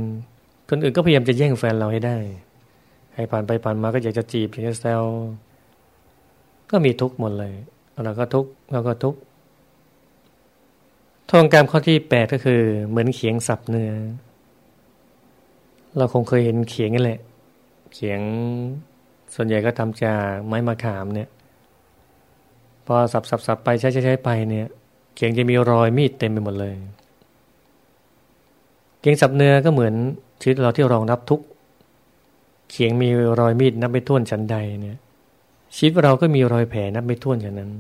[0.70, 2.18] คนอื่นก็พยายามจะแย่งแฟนเราให้ได้
[3.16, 5.02] ให้ผ่านไปผ่านมาก็อยากจะจีบอยากจะแซว
[6.72, 7.54] ก็มีทุกหมดเลย
[8.06, 9.16] เราก็ทุกเราก็ทุก
[11.32, 13.92] ทองการข้อที่แปดก็คือ เหมือนเขียงสับเนื้อ
[15.98, 17.20] เราคงเคยเห็นเขียงนี่แหละ
[17.94, 18.20] เขียง
[19.36, 21.30] ส่วนใหญ่ก็ทำจากไม้มะขามเนี่ย
[22.86, 24.68] พอสับสับสับไปใช้ใช้ใช้ไปเนี่ย
[25.16, 26.74] เขียงจะมีรอยมีดเต็มไปหมดเลย
[29.00, 29.94] เขียงสับเนื้อก็เหมือน
[30.42, 31.42] ชีวิตเราที่รองรับทุก
[32.72, 34.98] เขียงมีรอยมีดนับไม่ถ้วนชั้นใดเนี่ย
[35.76, 37.72] ชีวิตเราก็มีรอยแผลนับไม่ถ้วนอย่างนั้น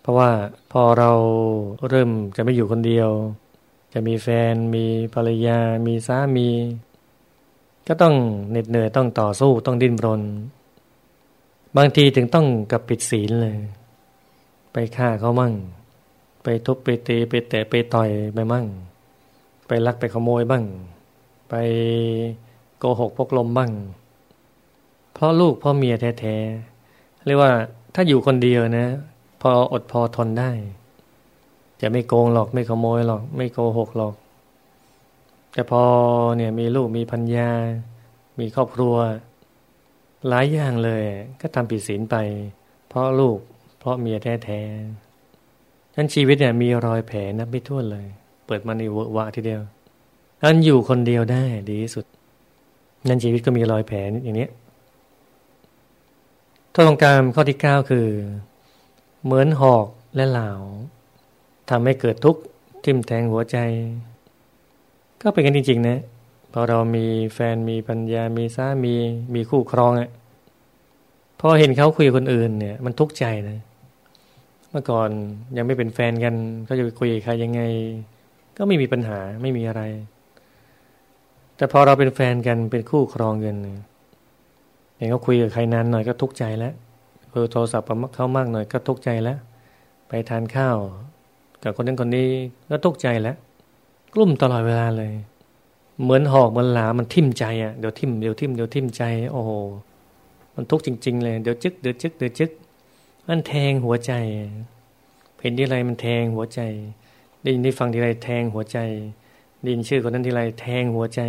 [0.00, 0.30] เพราะว่า
[0.72, 1.10] พอเรา
[1.88, 3.08] เริ่มจะไม่อยู่คนเดียว
[3.98, 6.48] จะมีแฟน มีภรรยา มีสามี
[7.88, 8.14] ก็ต้อง
[8.50, 10.22] เหน็ดเหนื่อยต้องต่อสู้ต้องดิ้นรน
[11.76, 13.56] บางทีถึงต้องกับปิดศีลเลย
[14.72, 15.52] ไปฆ่าเขามั่ง
[16.42, 18.66] ไปทุบไปตีไปแตะไปต่อยไปมั่ง
[19.66, 20.64] ไปลักไปขโมยบ้าง
[21.48, 21.54] ไป
[22.78, 23.70] โกหกพกลมบ้าง
[25.12, 27.50] เพราะลูกพ่อเมียแท้ๆเรียกว่า
[27.94, 28.86] ถ้าอยู่คนเดียวนะ
[29.40, 30.50] พออดพอทนได้
[31.80, 34.14] จะไม่โกงหรอกไม่ขโมยหรอก ไม่โกหกหรอก
[35.52, 35.82] แต่พอ
[36.36, 37.50] เนี่ยมีลูกมีพัญญา
[38.38, 38.94] มีครอบครัว
[40.28, 41.02] หลายอย่างเลย
[41.40, 42.16] ก็ทำผิดศีลไป
[42.88, 43.38] เพราะลูก
[43.78, 48.06] เพราะเมียแท้ๆนั้นชีวิตเนี่ยมีรอยแผลนับไม่ถ้วนเลย
[48.46, 49.62] เปิดมาในเววะทีเดียว
[50.42, 52.04] นั้นอยู่คนเดียวได้ดีที่สุด
[53.08, 54.48] นั้นชีวิตก็มีรอยแผลอย่างนี้
[56.74, 58.08] ทศงการข้อที่เก้าคือ
[59.24, 60.50] เหมือนหอกและเหลา
[61.70, 62.40] ทำให้เกิดทุกข์
[62.84, 63.56] ทิ่มแทงหัวใจ
[65.22, 65.98] ก็เป็นกันจริง ๆ นะ
[66.52, 68.94] พอเรามีแฟนมีปัญญา มีสามี
[69.34, 70.10] มีคู่ครองอะ่ะ
[71.40, 73.58] พอเห็นเขาคุยกับคนอื่นเนี่ย มันทุกข์ใจนะ
[74.70, 75.10] เมื่อก่อน
[75.56, 77.60] ยังไม่เป็นแฟนกันเขาจะไปคุยกับใครยังไง
[78.56, 79.82] ก็ไม่มีปัญหาไม่มีอะไร
[81.56, 83.80] แต่พอเราเป็นแฟนกันเป็นคู่ครองกันเนี่ย
[84.96, 86.74] เห็นเขาคุยกับใครนานหน่อยก็ทุกข์ใจแล้ว
[87.30, 89.38] เออโทรศัพท์กับเขามากหน่อยก็ทุกข์ใจแล้ว
[90.08, 90.76] ไปทานข้าว
[91.66, 92.28] กับคนนั้นคนนี้
[92.70, 93.36] ก็ทุกใจแล้ว
[94.14, 95.12] กลุ่มตลอดเวลาเลย
[96.02, 99.02] เหมือนหอกเหมือนหลามันทิ่มใจอะเดี๋ยวทิ่มเดี๋ยวทิ่มเดี๋ยวทิ่มใจ
[99.32, 99.50] โอ้โห
[100.54, 102.50] มันทุกข์จริง ๆ เลยเดี๋ยวจึกเดี๋ยวจึกเดี๋ยวจึก
[103.28, 104.12] มันแทงหัวใจ
[105.40, 106.60] เห็นที่ไรมันแทงหัวใจ
[107.42, 108.78] ได้ยินได้ฟังทีไรแทงหัวใจ
[109.60, 111.20] ได้ยินชื่อคนนั้นทีไรแทงหัวใจ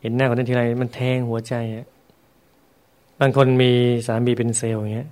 [0.00, 1.86] เห็นหน้าคนนั้นทีไรมันแทงหัวใจอะ
[3.20, 3.70] บางคนมี
[4.06, 5.08] สามีเป็นเซลล์อย่างเงี้ย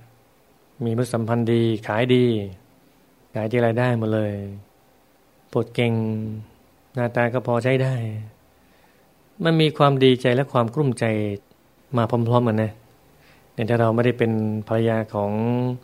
[0.85, 2.25] มีมุสัมพันธ์ดีขายดี
[3.37, 4.33] ขายที่รายได้หมดเลย
[5.53, 5.92] ปวดเก่ง
[6.94, 7.94] หน้าตาก็พอใช้ได้
[9.44, 11.05] มันมีความดีใจและความกลุ้มใจ
[11.96, 12.72] มาพร้อมๆกันนะ
[13.55, 14.33] เนี่ยถ้าเราไม่ได้เป็น
[14.68, 15.31] ภรรยาของ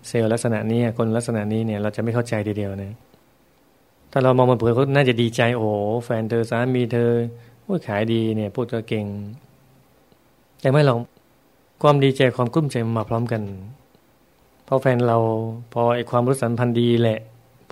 [0.09, 2.95] เซลล์ลักษณะนี้คนลักษณะนี้เนี่ยเราจะไม่เข้าใจทีเดียวนะ
[4.13, 5.69] ถ้าเรามองมาเผื่อเขาน่าจะดีใจโอ้
[6.05, 7.11] แฟนเธอสามีเธอ
[7.63, 9.07] โอ้ขายดีเนี่ยพูดก็เก่ง
[10.61, 10.99] แต่ไม่ลอง
[11.83, 13.43] ความดีใจความกลุ้มใจมาพร้อมกัน
[14.65, 15.19] เพราะแฟนเรา
[15.73, 17.21] พอไอความรู้สัมพันธ์ดีแหละ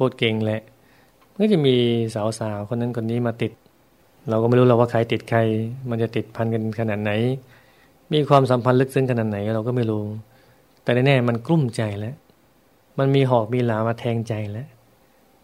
[0.00, 0.62] พูดเก่งแหละ
[1.38, 1.76] ก็จะมี
[2.14, 3.52] สาวๆคนนั้นคนนี้มาติด
[4.30, 5.40] เราก็ไม่รู้เราว่าใครติดใคร
[5.90, 7.10] มันจะติดพันกันขนาดไหน
[8.12, 10.04] มีความสัมพันธ์ลึกซึ้งขนาดไหนเราก็ไม่รู้
[10.82, 12.14] แต่แน่ๆมันกลุ้มใจแล้ว
[12.98, 14.68] มันมีหอกมีหลามาแทงใจแล้ว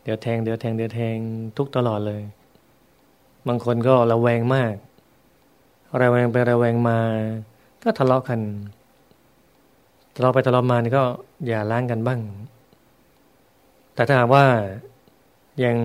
[0.03, 1.17] เดี๋ยวแทงเดี๋ยวแทงเดี๋ยวแทง
[1.57, 2.23] ทุกตลอดเลย
[3.49, 4.75] บางคนก็ระแวงมาก
[6.01, 6.99] ระแวงไประแวงมา
[7.83, 8.41] ก็ทะเลาะกัน
[10.15, 11.05] ทะเลาะไปทะเลาะมานี่ก็
[11.47, 12.21] อย่าล้างกันบ้าง
[13.97, 14.47] แต่ถ้าหากว่า
[15.65, 15.77] ยัง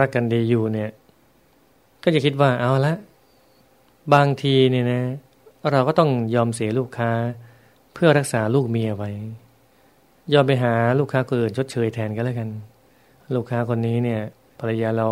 [0.00, 0.90] รักกันดีอยู่เนี่ย
[2.02, 2.94] ก็จะคิดว่าเอาละ
[4.14, 5.02] บางทีเนี่ยนะ
[5.70, 7.10] เราก็ต้องยอมเสียลูกค้า
[7.94, 9.10] เพื่อรักษาลูกเมียไว้
[10.32, 12.48] ยอมไปหาลูกค้าคนอื่นชดเชยแทนก็แล้วกัน
[13.34, 14.20] ลูกค้าคนนี้เนี่ย
[14.60, 15.08] ภรรยาเรา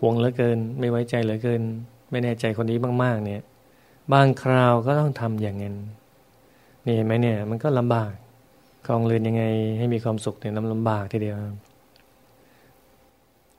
[0.00, 1.62] ห่วงเหลือเกิน ไม่ไว้ใจเหลือเกิน
[2.10, 3.42] ไม่แน่ใจคนนี้มากๆ เนี่ย
[4.12, 5.76] บางคราวก็ต้องทำอย่างนั้น
[6.84, 8.12] นี่เห็นไหมเนี่ย มันก็ลำบาก
[8.86, 9.44] คลองเรือนยังไง
[9.78, 11.36] ให้มีความสุขเนี่ยลำลำบากทีเดียว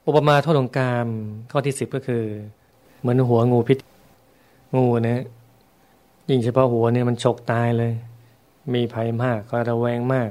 [0.08, 1.08] อุปมาโทษของกาม
[1.52, 2.24] ข้อที่สิบก็คือ
[3.00, 3.80] เหมือนหัวงูพิษ
[4.76, 5.22] งูเนี่ย
[6.30, 7.94] ยิ่งเฉพาะหัวเนี่ยมันฉกตายเลย
[8.74, 10.30] มีภัยมากก็ระแวงมาก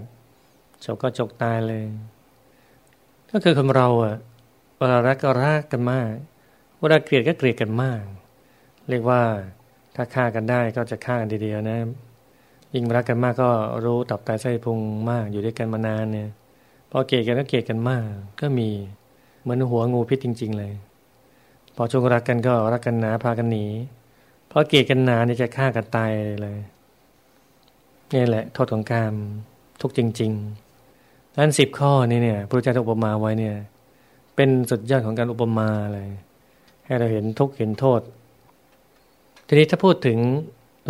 [0.85, 1.85] ฉกก็ฉกตายเลย
[3.31, 4.17] ก็คือคนเราอะ
[4.77, 6.11] เวลารักก็รักกันมาก
[6.79, 8.03] เวลาเกลียดก็เกลียดกันมาก
[8.89, 9.21] เรียกว่า
[9.95, 11.79] ถ้าฆ่ากันได้ก็จะฆ่ากันเดียวนะ
[12.75, 13.51] ยิ่งรักกันมากก็
[13.85, 14.79] รู้ตับไตไส้พุง
[15.11, 16.29] มากอยู่ด้วยกันมานานเนี่ย
[16.91, 18.05] พอเกลียดกันก็เกลียดกันมาก
[18.41, 18.71] ก็มี
[19.47, 20.73] เหมือนหัวงูพิษจริง ๆ เลย
[21.77, 23.65] พอช่วงรักกันก็รักกันหนาพากันหนี
[24.51, 26.11] พอเกลียดกันหนาเนี่ยจะฆ่ากันตาย
[26.43, 26.59] เลย
[28.13, 29.15] นี่แหละ โทษของกาม
[29.81, 33.57] ทุกจริงๆนั้นสิบข้อนี้เนี่ยพระเจ้าอุปมาไว้เนี่ย
[34.37, 36.09] เป็นสุดยอดของการอุปมาเลย
[36.87, 38.01] ให้เราเห็นทุกเห็นโทษ
[39.47, 40.19] ทีนี้ถ้าพูดถึง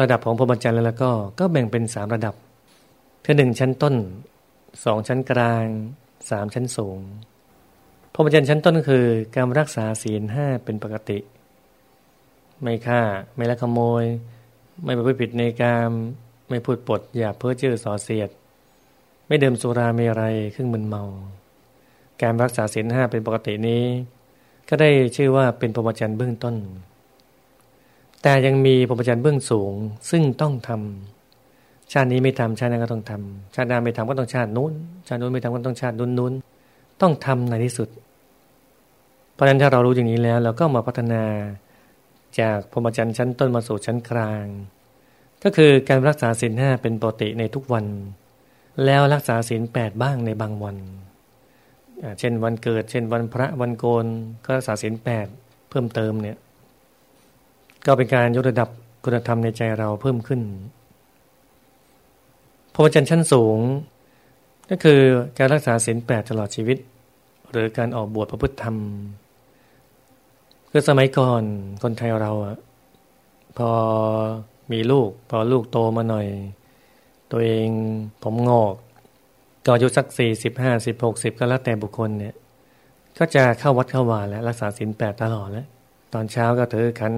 [0.00, 2.34] ระดับของพรหมจรรย์แล้วก็ ก็แบ่งเป็นสามระดับ
[3.24, 3.94] คือหนึ่งชั้นต้น
[4.84, 5.66] สองชั้นกลาง
[6.30, 6.98] สามชั้นสูง
[8.18, 11.18] พรมจรรย์ชั้นต้นก็คือ การรักษาศีลห้าเป็นปกติ
[12.62, 13.00] ไม่ฆ่า
[13.36, 14.04] ไม่ลักขโมย
[14.84, 15.90] ไม่ไปผิดในกาม
[16.48, 18.30] ไม่พูดปด อย่าเพ้อเจ้อส่อเสียด
[19.26, 21.02] ไม่ดื่มสุราเมรัยครึ่งมึนเมา
[22.22, 23.82] การรักษาศีลห้าเป็นปกตินี้
[24.68, 26.54] ก็ได้ชื่อว่าเป็นพรหมจรรย์เบื้องต้น
[28.22, 29.72] แต่ยังมีพรหมจรรย์เบื้องสูง
[30.10, 34.72] ซึ่งต้องทำชาตินี้ไม่ทำชาตินั้นก็ต้องทำชาติหน้าไม่ทำก็ต้องชาตินู้น
[35.06, 36.32] ชาตินู้นไม่ทำก็ต้องชาตินู้นนู้น
[37.00, 37.88] ต้องทำในที่สุด
[39.32, 41.24] เพราะฉะนั้นถ้าเรารู้อย่างนี้แล้ว เราก็มาพัฒนา
[42.40, 44.44] จากพรหมจรรย์ชั้นต้นมาสู่ชั้นกลาง
[45.42, 47.86] ก็คือการรักษาศีลห้าเป็นปกติในทุกวัน
[48.84, 50.76] แล้วรักษาศีลแปดบ้างในบางวัน
[52.18, 54.06] เช่นวันเกิด เช่นวันพระวันโกน
[54.44, 55.26] ก็รักษาศีลแปด
[55.70, 56.36] เพิ่มเติมเนี่ย
[57.86, 58.68] ก็เป็นการยกระดับ
[59.04, 60.40] คุณธรรมในใจเราเพิ่มขึ้น
[62.74, 63.58] พรหมจรรย์ชั้นสูง
[64.70, 65.00] ก็คือ
[65.38, 66.78] การรักษาศีลแปดตลอดชีวิต
[67.50, 68.76] หรือการออกบวชประพฤติธรรม
[70.70, 71.42] คือสมัยก่อน
[71.82, 72.56] คนไทยเราอะ
[73.58, 73.70] พอ
[74.72, 76.26] มีลูก พอลูกโตมาหน่อย
[77.30, 77.68] ตัวเอง
[78.22, 78.74] ผมงอก
[79.64, 82.34] ก็อายุสักสี่สิบห้าสิบหกสิบก็แล้วแต่บุคคลเนี่ย
[83.18, 85.66] ก็จะเข้าวัดเข้าวาแล้ว รักษาศีลแปดตลอดแล้ว
[86.14, 87.14] ตอนเช้าก็ถือขัน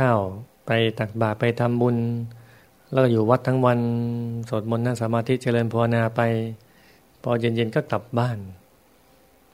[0.00, 0.18] ข้าว
[0.66, 1.96] ไปตักบาตรไปทำบุญ
[2.92, 3.78] แล้วก็อยู่วัดทั้งวัน
[4.48, 6.20] สวดมนต์นั่งสมาธิเจริญภาวนาไป
[7.24, 8.38] พอเย็นๆก็กลับบ้าน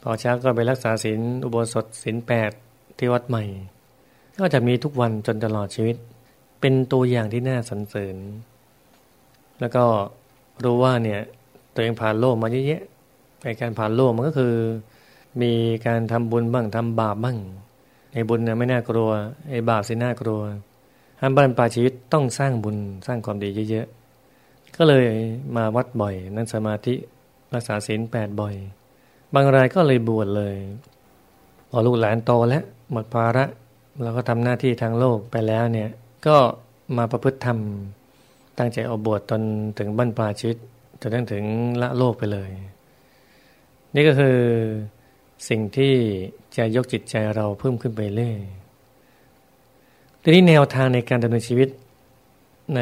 [0.02, 2.50] พอเช้าก็ไปรักษาศีลอุโบสถศีลแปด
[2.98, 3.44] ที่วัดใหม่
[4.38, 5.96] ก็จะมีทุกวันจนตลอดชีวิต
[6.60, 8.16] เป็นตัวอย่างที่น่าสรรเสริญ
[9.60, 9.84] แล้วก็
[10.64, 11.20] รู้ว่าเนี่ย
[11.74, 12.82] ตัวเองผ่านโลกมาเยอะแยะ
[13.44, 14.54] ในการผ่านโลกมันก็คือ
[15.42, 15.52] มี
[15.86, 17.38] การทำบุญบ้างทำบาปบ้าง
[18.12, 19.10] ไอ้บุญเนี่ยไม่น่ากลัว
[19.50, 20.40] ไอ้บาปสิน่ากลัว
[21.20, 25.04] ห้ามบ้านปลาชีวิตต้องสร้างบุญสร้างความดีเยอะๆก็เลย
[25.56, 26.94] มาวัดบ่อยนั่งสมาธิ
[27.54, 28.54] รักษาศีลแปดบ่อย
[29.34, 30.56] บางรายก็เลยบวชเลย
[31.70, 33.44] พอลูกหลานโตแล้วหมดภาระ
[34.02, 35.90] เราก็ทำหน้าที่ทางโลกไปแล้วเนี่ย
[36.26, 36.36] ก็
[36.96, 37.58] มาประพฤติธรรม
[38.58, 39.42] ตั้งใจเอาบวชตน
[39.78, 40.56] ถึงบั้นปลาชิต
[41.00, 41.44] จนถึง
[41.82, 42.50] ละโลกไปเลย
[43.94, 44.38] นี่ก็คือ
[45.48, 45.94] สิ่งที่
[46.56, 48.38] จะยกจิตใจเราเพิ่มขึ้นไปเรื่อย
[50.22, 51.68] ทีนี้แนวทางในการดำเนินชีวิต
[52.76, 52.80] ใน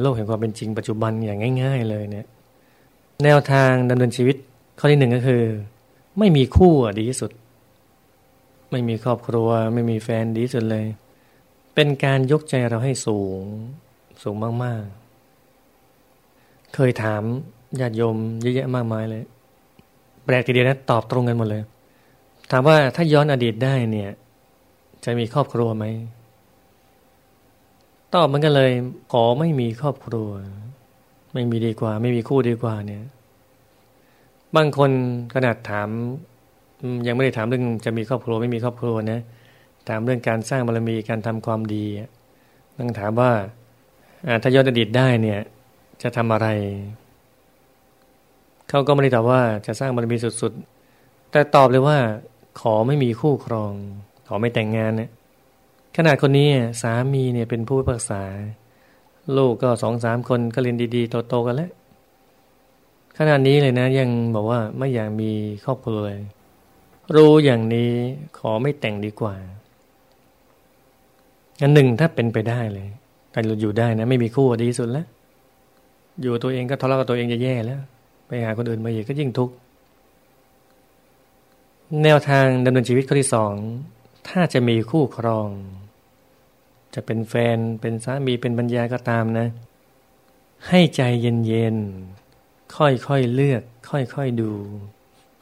[0.00, 2.26] โลกแห่งความเป็นจริงปัจจุบันอย่างง่าย ๆ เลยเนี่ย
[3.24, 4.36] แนวทางดำเนินชีวิต
[4.78, 5.42] ข้อที่หนึ่งก็คือ
[6.18, 7.30] ไม่มีคู่ดีที่สุด
[8.70, 10.86] ไม่มีครอบครัว ไม่มีแฟนดีที่สุดเลย
[11.74, 13.42] เป็นการยกใจเราให้สูง
[14.22, 14.82] สูงมาก
[15.62, 17.22] ๆ เคยถาม
[17.80, 19.24] ญาติโยมเยอะแยะมากมายเลย
[20.24, 21.62] แปลกทีเดียวนะตอบตรงกันหมดเลย
[22.50, 24.10] ถามว่าถ้าย้อนอดีตได้เนี่ย
[25.04, 25.84] จะมีครอบครัวไหม
[28.14, 28.72] ตอบเหมันกันเลย
[29.12, 30.28] ขอไม่มีครอบครัว
[31.32, 33.02] ไม่มีดีกว่า ไม่มีคู่ดีกว่า เนี่ย
[34.56, 34.90] บางคน
[35.34, 35.88] ขนาดถาม
[37.06, 39.20] ยังไม่ได้ถามเรื่องจะมีครอบครัวไม่มีครอบครัวนะ
[39.88, 41.84] ถามเรื่องการสร้างบารมีการทำความดี
[42.78, 43.32] ต้องถามว่า
[44.42, 45.40] ถ้าย้อนอดีตได้เนี่ย
[46.02, 46.48] จะทำอะไร
[48.68, 51.98] เขาก็ไม่ได้ตอบว่าจะสร้างบารมีสุดๆ แต่ตอบเลยว่า
[52.60, 53.72] ขอไม่มีคู่ครอง
[54.28, 55.10] ขอไม่แต่งงานเนี่ย
[55.96, 56.48] ขนาดคนนี้
[56.82, 58.22] สามีเนี่ยเป็นผู้พิพากษา
[59.36, 61.70] ลูกก็สองสามคนก็เรียนดีๆโตๆกันแล้ว
[63.18, 65.30] ขนาดนี้เลยนะยังบอกว่าไม่อยากมี
[65.64, 66.20] ครอบครัวเลย
[67.16, 67.90] รู้อย่างนี้
[68.38, 69.34] ขอไม่แต่งดีกว่า
[71.62, 72.88] อันหนึ่งถ้าเป็นไปได้เลย
[73.32, 75.06] แต่เรอยู่ได้นะไม่มีคู่ดีสุดแล้ว
[76.20, 77.80] อยู่ตัวเองก็ทะเลาะกับตัวเองจะแย่แล้ว
[78.26, 79.54] ไปหาคนอื่นมาอีกก็ยิ่งทุกข์
[82.04, 83.52] แนวทางดำเนินชีวิตข้อที่สอง
[84.28, 85.48] ถ้าจะมีคู่ครอง
[86.94, 89.46] จะเป็นแฟนเป็นสามีเป็นบัญญาก็ตามนะ
[90.68, 94.52] ให้ใจเย็นๆ ค่อยๆเลือก ค่อยๆดู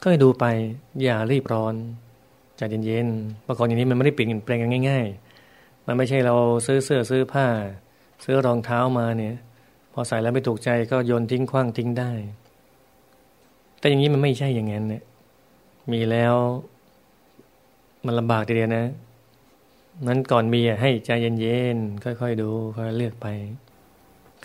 [0.03, 0.45] ค่อยดูไป
[1.03, 1.73] อย่ารีบร้อน
[2.57, 5.05] ใจเย็นๆเพราะของอย่างนี้มันไม่ได้เปลี่ยนแปลงกันง่าย
[5.47, 6.35] ๆ มันไม่ใช่เรา
[6.65, 7.47] ซื้อเสื้อซื้อผ้า
[8.23, 9.35] ซื้อรองเท้ามาเนี่ย
[9.93, 12.11] พอใส่แล้วไม่ถูกใจก็โยนทิ้งคว้างทิ้งได้
[13.79, 15.03] แต่อย่างนี้มันไม่ใช่อย่างนั้นเนี่ย
[15.91, 16.35] มีแล้ว
[18.05, 18.85] มันลำบากทีเดียวนะ
[20.07, 23.27] นั้นก่อนมีให้ใจเย็นๆค่อยๆดูค่อยเลือกไป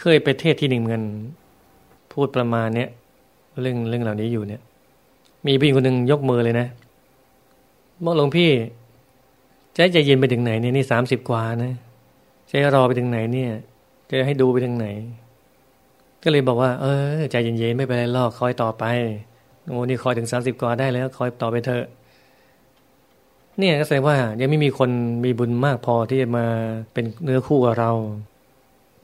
[0.01, 1.03] เคยไปเทศที่หนึ่งเงิน
[2.13, 2.89] พูดประมาณเนี้ย
[3.61, 4.63] เรื่องเรื่องเหล่านี้อยู่เนี่ย
[5.47, 6.69] มีพี่คนหนึ่งยกมือเลยนะ
[8.05, 8.51] บอกหลวงพี่
[9.75, 11.73] ใจใจเย็นไปถึงไหนเนี่ยนี่สามสิบกว่านะ
[12.49, 13.51] ใจรอไปถึงไหนเนี่ย
[14.09, 14.87] จะให้ดูไปถึงไหน
[16.23, 18.85] ก็เลยบอกว่า เออใจเย็นๆไม่เป็นไรลอกคอยต่อไป
[19.67, 21.85] โอ้นี่คอยถึงสามสิบกว่าได้แล้ว คอยต่อไปเถอะ
[23.59, 24.91] เนี่ยก็แสดงว่ายังไม่มีคน
[25.25, 26.47] มีบุญมากพอที่จะมา
[26.93, 27.93] เป็นเนื้อคู่กับเรา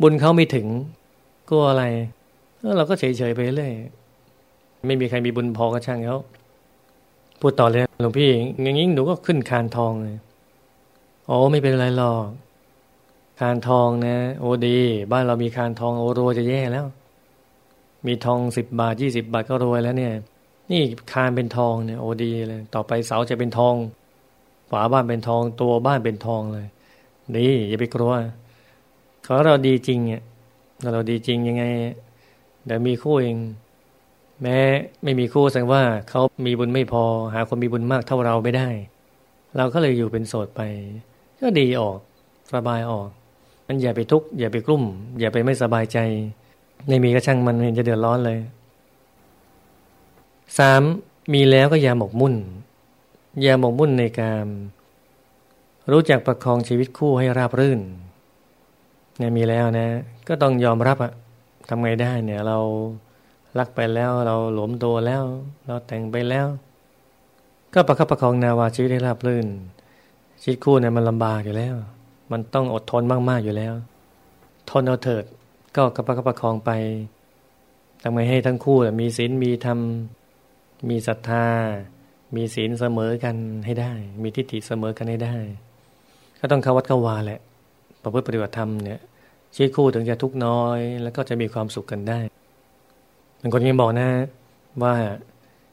[0.03, 0.67] บุญเขาไม่ถึง
[1.49, 1.85] ก็อะไร
[2.77, 3.73] เราก็เฉยๆไปเรื่อย
[4.87, 6.19] ไม่มีใครมีบุญพอก็ช่างเขา
[7.41, 8.31] พูดต่อเลยหลวงพี่
[8.63, 10.17] อย่างนี้หนูก็ขึ้นคานทองเลย
[11.27, 12.27] โอ้ไม่เป็นไรหรอก
[13.41, 14.79] คานทองนะ โอ้ดี
[15.13, 16.87] บ้านเรามีคานทองโอ้รวยจะแย่แล้ว
[18.07, 20.13] มีทองสิบบาทยี่สิบาทก็รวยแล้วเนี่ย
[20.71, 23.75] นี่คานเป็นทองเนี่ย โอ้ดีเลย ต่อไปเสาจะเป็นทอง
[24.73, 26.67] ฝาบ้านเป็นทองตัวบ้านเป็นทองเลย
[27.35, 28.13] นี่อย่าไปกลัว
[29.23, 30.23] เขาเราดีจริงเนี่ย
[30.93, 31.65] เราดีจริงยังไง
[32.67, 33.37] เดี๋ยวมีคู่เอง
[34.43, 34.59] แม้
[35.03, 37.05] ไม่มีคู่แสดงว่าเขามีบุญไม่พอ
[37.35, 38.69] หาคนมีบุญมากเท่าเราไม่ได้
[39.57, 40.61] เราก็เลยอยู่เป็นโสดไป
[41.41, 41.99] ก็ดีออก
[42.53, 43.09] สบายออก
[43.67, 44.85] มันอย่าไปทุกข์อย่าไปกลุ้ม
[45.21, 45.99] อย่าไปไม่สบายใจ
[46.89, 48.39] ในมีก็ช่างมันเห็นจะเดือดร้อนเลย
[50.59, 50.83] สาม
[51.33, 52.35] มีแล้วก็อย่าหมกมุ่น
[53.41, 54.45] อย่าหมกมุ่นในการ
[55.91, 57.81] รู้จักประคองชีวิตคู่ให้ราบรื่น
[59.19, 59.89] เนี่ยมีแล้วนะ
[60.29, 61.13] ก็ต้องยอมรับอะ
[61.69, 62.59] ทำไงได้เนี่ย เรา
[63.59, 65.23] รักไปแล้ว เราหลวมตัวแล้ว
[65.67, 66.47] เราแต่งไปแล้ว
[67.75, 69.47] ก็ประคับประคองนาวาชีวิตให้ราบรื่น
[70.43, 71.75] ชีวิตคู่เนี่ยมันลำบากอยู่แล้ว
[72.33, 73.75] มันต้องอดทนมากๆอยู่แล้ว
[74.71, 75.25] ทนเอาเถิด
[75.77, 76.71] ก็กระประคับประคองไป
[78.03, 79.79] ทำไงให้ทั้งคู่มีศีลมีธรรม
[80.89, 81.47] มีศรัทธา
[82.37, 83.93] มีศีลเสมอกันให้ได้
[84.23, 85.37] มีทิฏฐิเสมอกันให้ได้
[86.41, 87.41] ก็ต้องเข้าวัดเข้าวาแหละ
[88.03, 89.01] ประพฤติปฏิบัติธรรมเนี่ย
[89.55, 92.19] ชีวิตคู่ถึงจะทุกน้อย แล้วก็จะมีความสุขกันได้
[93.41, 94.09] บางคนยังบอกนะ
[94.83, 94.95] ว่า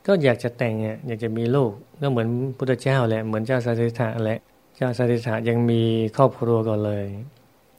[0.07, 4.39] ก็อยากจะแต่งเนี่ยอยากจะมีลูกก็เหมือนพุทธเจ้าแหละเหมือนเจ้าสัตถะแหละ
[4.75, 5.81] เจ้าสัตถะยังมี
[6.17, 7.05] ครอบครัวก่อนเลย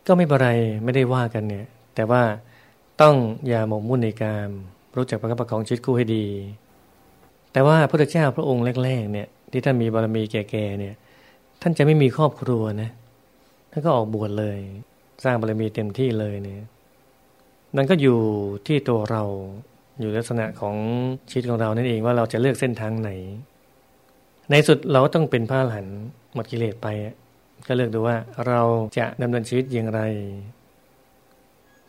[0.06, 0.50] ก็ไม่เป็นไร
[0.84, 2.22] ไม่ได้ว่ากันเนี่ย แต่ว่า
[3.00, 3.14] ต้อง
[3.48, 4.46] อย่าหมกมุ่นในการ
[4.96, 6.24] รู้จักประคับประคองชีวิตคู่ให้ดี
[7.52, 10.94] แต่ว่าพระเจ้าพระองค์แรกๆเนี่ย ที่ท่านมีบารมีแก่ๆเนี่ย
[11.62, 12.90] ท่านจะไม่มีครอบครัวนะ
[13.70, 14.58] ท่านก็ออกบวชเลย
[15.24, 16.62] สร้างบารมีเต็มที่เลยเนี่ย
[17.76, 18.18] นั่นก็อยู่
[18.66, 19.22] ที่ตัวเรา
[20.00, 20.76] อยู่ลักษณะของ
[21.30, 23.10] ชีวิตของเรานั่นเองว่าเราจะเลือกเส้นทางไหน
[24.50, 25.86] ในสุดเราก็ต้องเป็นพระหลัน
[26.34, 26.86] หมดกิเลสไป
[27.66, 28.60] ก็เลือกดูว่าเรา
[28.98, 30.00] จะดำเนินชีวิตอย่างไร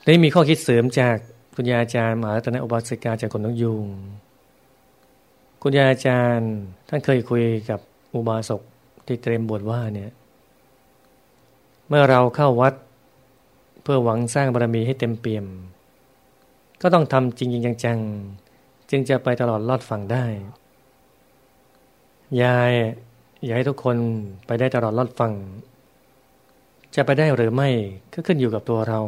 [0.07, 1.15] นี่มีข้อคิดเสริมจาก
[1.55, 3.85] คุณยาอาจารย์มหารัตนะอุบาสิกาจากคนน้องยุง
[5.63, 6.53] คุณยายอาจารย์
[6.89, 7.79] ท่านเคยคุยกับ
[8.13, 8.61] อุบาสก
[9.05, 10.11] ที่เตรียมบวชว่าเนี่ย
[11.87, 12.73] เมื่อเราเข้าวัด
[13.81, 15.45] เพื่อหวังสร้างบารมีให้เต็มเปี่ยม
[16.81, 20.25] ก็ต้องทำจริงจริงจังๆจึงจะไปตลอดลอดฝั่งได้
[22.41, 22.71] ยาย
[23.43, 23.97] อยากให้ทุกคน
[24.45, 25.33] ไปได้ตลอดลอดฝั่ง
[26.95, 27.69] จะไปได้หรือไม่
[28.13, 29.01] ก็ขึ้นอยู่กับตัวเรา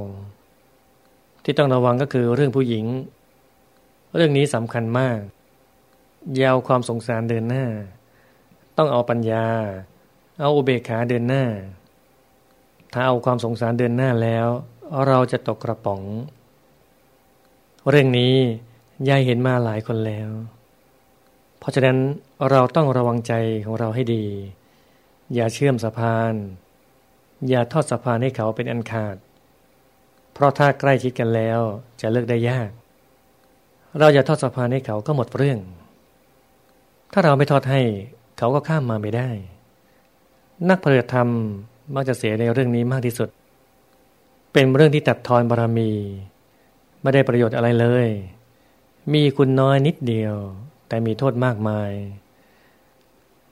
[1.43, 2.85] ที่ต้องระวังก็คือเรื่องผู้หญิง
[4.15, 5.19] เรื่องนี้สำคัญมาก
[6.41, 7.65] ยาวความสงสารเดินหน้า
[8.77, 9.47] ต้องเอาปัญญา
[10.41, 11.45] เอาอุเบกขาเดินหน้า
[12.93, 14.47] ถ้าเอาความสงสารเดินหน้าแล้ว
[15.07, 16.01] เราจะตกกระป๋อง
[17.89, 18.35] เรื่องนี้
[19.09, 20.29] ยายเห็นมาหลายคนแล้ว
[21.59, 21.97] เพราะฉะนั้น
[22.49, 23.33] เราต้องระวังใจ
[23.65, 24.25] ของเราให้ดี
[25.33, 26.33] อย่าเชื่อมสะพาน
[27.49, 29.15] อย่าทอดสะพานให้เขาเป็นอันขาด
[30.33, 31.59] เพราะถ้าใกล้ชิดกันแล้ว
[32.01, 32.69] จะเลิกได้ยาก
[33.99, 35.59] เราอย่าทอดสะพานให้เขาก็หมดเรื่อง
[37.15, 37.81] ถ้าเราไม่ทอดให้
[38.37, 39.29] เขาก็ข้ามมาไม่ได้
[40.69, 41.29] นักปฏิบัติธรรม
[41.95, 43.29] มักจะเสียในเรื่องนี้มากที่สุด
[44.53, 45.91] เป็นเรื่องที่ตัดทอนบารมี
[47.01, 48.07] ไม่ได้ประโยชน์อะไรเลย
[49.13, 50.35] มีคุณน้อยนิดเดียว
[50.87, 51.91] แต่มีโทษมากมาย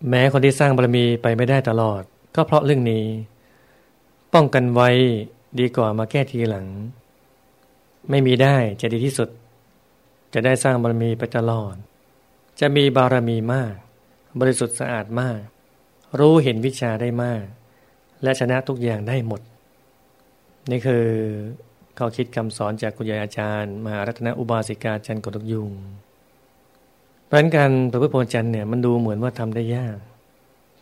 [0.09, 2.01] แม้คนที่สร้างบารมีไปไม่ได้ตลอด
[2.35, 3.05] ก็เพราะเรื่องนี้
[4.33, 4.89] ป้องกันไว้
[5.59, 6.67] ดีกว่ามาแก้ทีหลัง
[8.09, 9.29] ไม่มีได้จะดีที่สุด
[10.33, 11.75] จะได้สร้างบารมีไปตลอด
[12.61, 13.73] จะมีบารมีมาก
[14.39, 15.39] บริสุทธิ์สะอาดมาก
[16.19, 17.43] รู้เห็นวิชาได้มาก
[18.23, 19.41] และชนะทุกอย่างได้หมด
[20.71, 21.05] นี่คือ
[21.97, 25.71] ข้อคิดคำสอนจากคุณยายอาจารย์ มหารัตนอุบาสิกาจันกตุกยุง
[27.25, 29.97] เพราะการประพฤติพรจันเนี่ยมันดูเหมือนว่าทำได้ยาก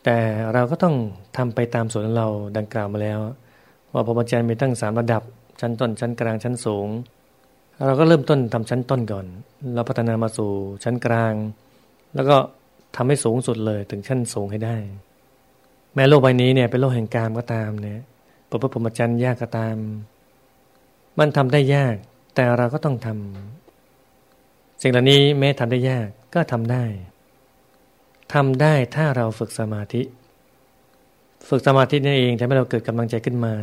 [0.06, 0.18] แต่
[0.54, 0.96] เราก็ต้อง
[1.38, 3.20] ทำไปตามส่วนเราดังกล่าวมาแล้ว
[3.94, 5.24] ว่าพรหมจรรย์มีตั้งสามระดับ
[5.62, 6.88] ชั้นต้น ชั้นกลางชั้นสูง
[7.88, 9.26] เราก็เริ่มต้นทำชั้นต้นก่อน
[9.76, 10.52] เราพัฒนามาสู่
[10.84, 11.34] ชั้นกลาง
[12.16, 12.38] แล้วก็
[12.96, 14.76] ทำให้สูงสุดเลย ถึงขั้นสูงให้ได้
[15.96, 18.00] แม้โลกใบนี้เนี่ยเป็นโลกแห่งกามก็ตามเนี่ย
[18.50, 19.76] ปรพรหมจรรย์ยากก็ตาม
[21.20, 21.96] มันทำได้ยาก
[22.36, 26.84] แต่เราก็ต้องทำสิ่งเหล่านี้แม้ทำได้ยากก็ทำได้
[28.34, 30.02] ทำได้ถ้าเราฝึกสมาธิ
[31.50, 33.54] ฝึกสมาธินี่เองทำให้เราเกิดกำลังใจขึ้นมา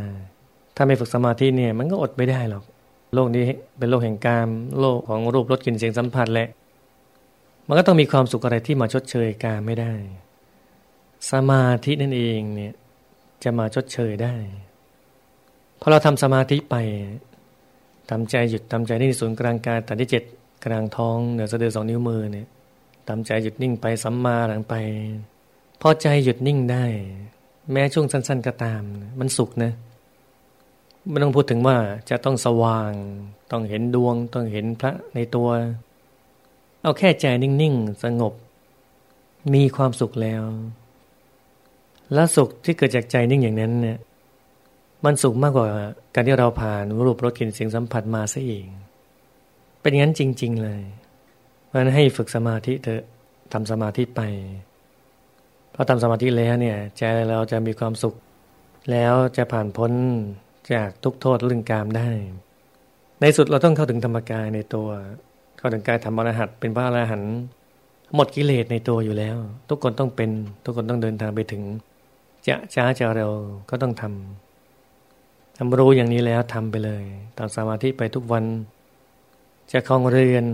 [0.76, 2.64] ถ้าไม่ฝึกสมาธิเนี่ย มันก็อดไม่ได้หรอก
[3.14, 3.42] โลกนี้
[3.78, 4.48] เป็นโลกแห่งกาม
[4.80, 6.48] โลกของรูปรสกลิ่นเสียงสัมผัสแหละ
[7.66, 9.92] มันก็ต้องมีความสุขอะไรที่มาชดเชยการไม่ได้
[11.30, 12.74] สมาธินั่นเองเนี่ย
[13.45, 14.34] จะมาชดเชยได้
[15.80, 16.74] พอเราทำสมาธิไป
[18.11, 20.24] ทำใจหยุดทำใจนิ่งศูนย์กลางกายตัดที่เจ็ด
[20.64, 22.47] กลางท้องเหนือสะดือสองนิ้วมือเนี่ย
[23.09, 24.74] ทำใจหยุดนิ่งไปสัมมาหลังไป
[25.80, 26.84] พอใจหยุดนิ่งได้
[27.72, 28.82] แม้ช่วงสั้น ๆก็ตาม
[29.18, 29.72] มันสุขนะ
[31.09, 31.76] ไม่ต้องพูดถึงว่า
[32.11, 32.93] จะต้องสว่าง
[33.51, 35.49] ต้องเห็นดวง ต้องเห็นพระในตัว
[36.87, 38.34] เอาแค่ใจนิ่งๆ สงบ
[39.55, 40.43] มีความสุขแล้ว
[42.14, 43.99] และสุขที่เกิดจากใจนิ่งอย่างนั้นเนี่ย
[45.05, 45.68] มันสุขมากกว่า
[46.14, 48.66] การที่เราผ่านรูปรสกลิ่นเสียงสัมผัสมาซะเอง
[49.80, 50.82] เป็นงั้นจริง ๆ เลย
[51.66, 53.03] เพราะนั้นให้ฝึกสมาธิเถอะ
[53.53, 54.20] ทำสมาธิไป
[55.74, 58.14] พอทำสมาธิแล้วเนี่ยใจเราจะมีความสุข
[58.91, 59.93] แล้วจะผ่านพ้น
[60.74, 62.09] จากทุกโทษเรื่องกามได้
[63.20, 67.34] ในสุดเราต้องเข้าถึงธรรมกายในตัวาถึงกายธรรมอรหัตเป็นพระอรหันต์
[68.14, 69.36] หมดกิเลสในตัวอยู่แล้ว
[69.68, 70.30] ทุกคนต้องเป็น
[70.64, 71.62] ทุกคนต้องเดินทางไปถึง
[72.48, 73.32] จะช้าจะเร็ว
[73.70, 77.04] ก็ต้องทำทำรู้อย่างนี้แล้วทำไปเลย
[77.38, 78.44] ตามสมาธิไปทุกวัน
[79.72, 80.44] จะคลองเรือน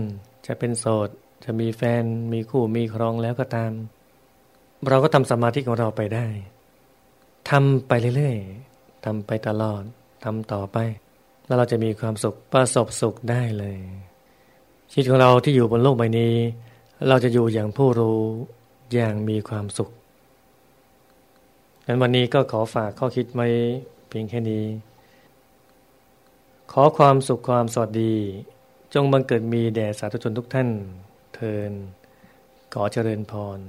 [0.47, 1.09] จะเป็นโสด
[1.45, 2.03] จะมีแฟน
[2.33, 3.71] มีคู่มีครองแล้วก็ตาม
[4.89, 6.27] เราก็ทำสมาธิของเราไปได้
[7.49, 9.83] ทำไปเรื่อยๆทำไปตลอด
[10.23, 10.77] ทำต่อไป
[11.45, 13.77] แล้วเราจะมีความสุขประสบสุขได้เลย
[14.95, 16.35] ชีวิตของเราที่อยู่บนโลกใบนี้
[17.07, 18.21] เราจะอยู่อย่างผู้รู้
[18.93, 19.89] อย่างมีความสุข
[21.85, 23.47] งั้นวันนี้ก็ขอฝากข้อคิดไว้
[24.07, 24.65] เพียงแค่นี้
[26.71, 28.15] ขอความสุขความสวัสดี
[28.93, 30.69] จงบังเกิดมีแด่สาธุชนทุกท่าน
[31.35, 31.71] เทิน
[32.73, 33.59] ขอเจริญพร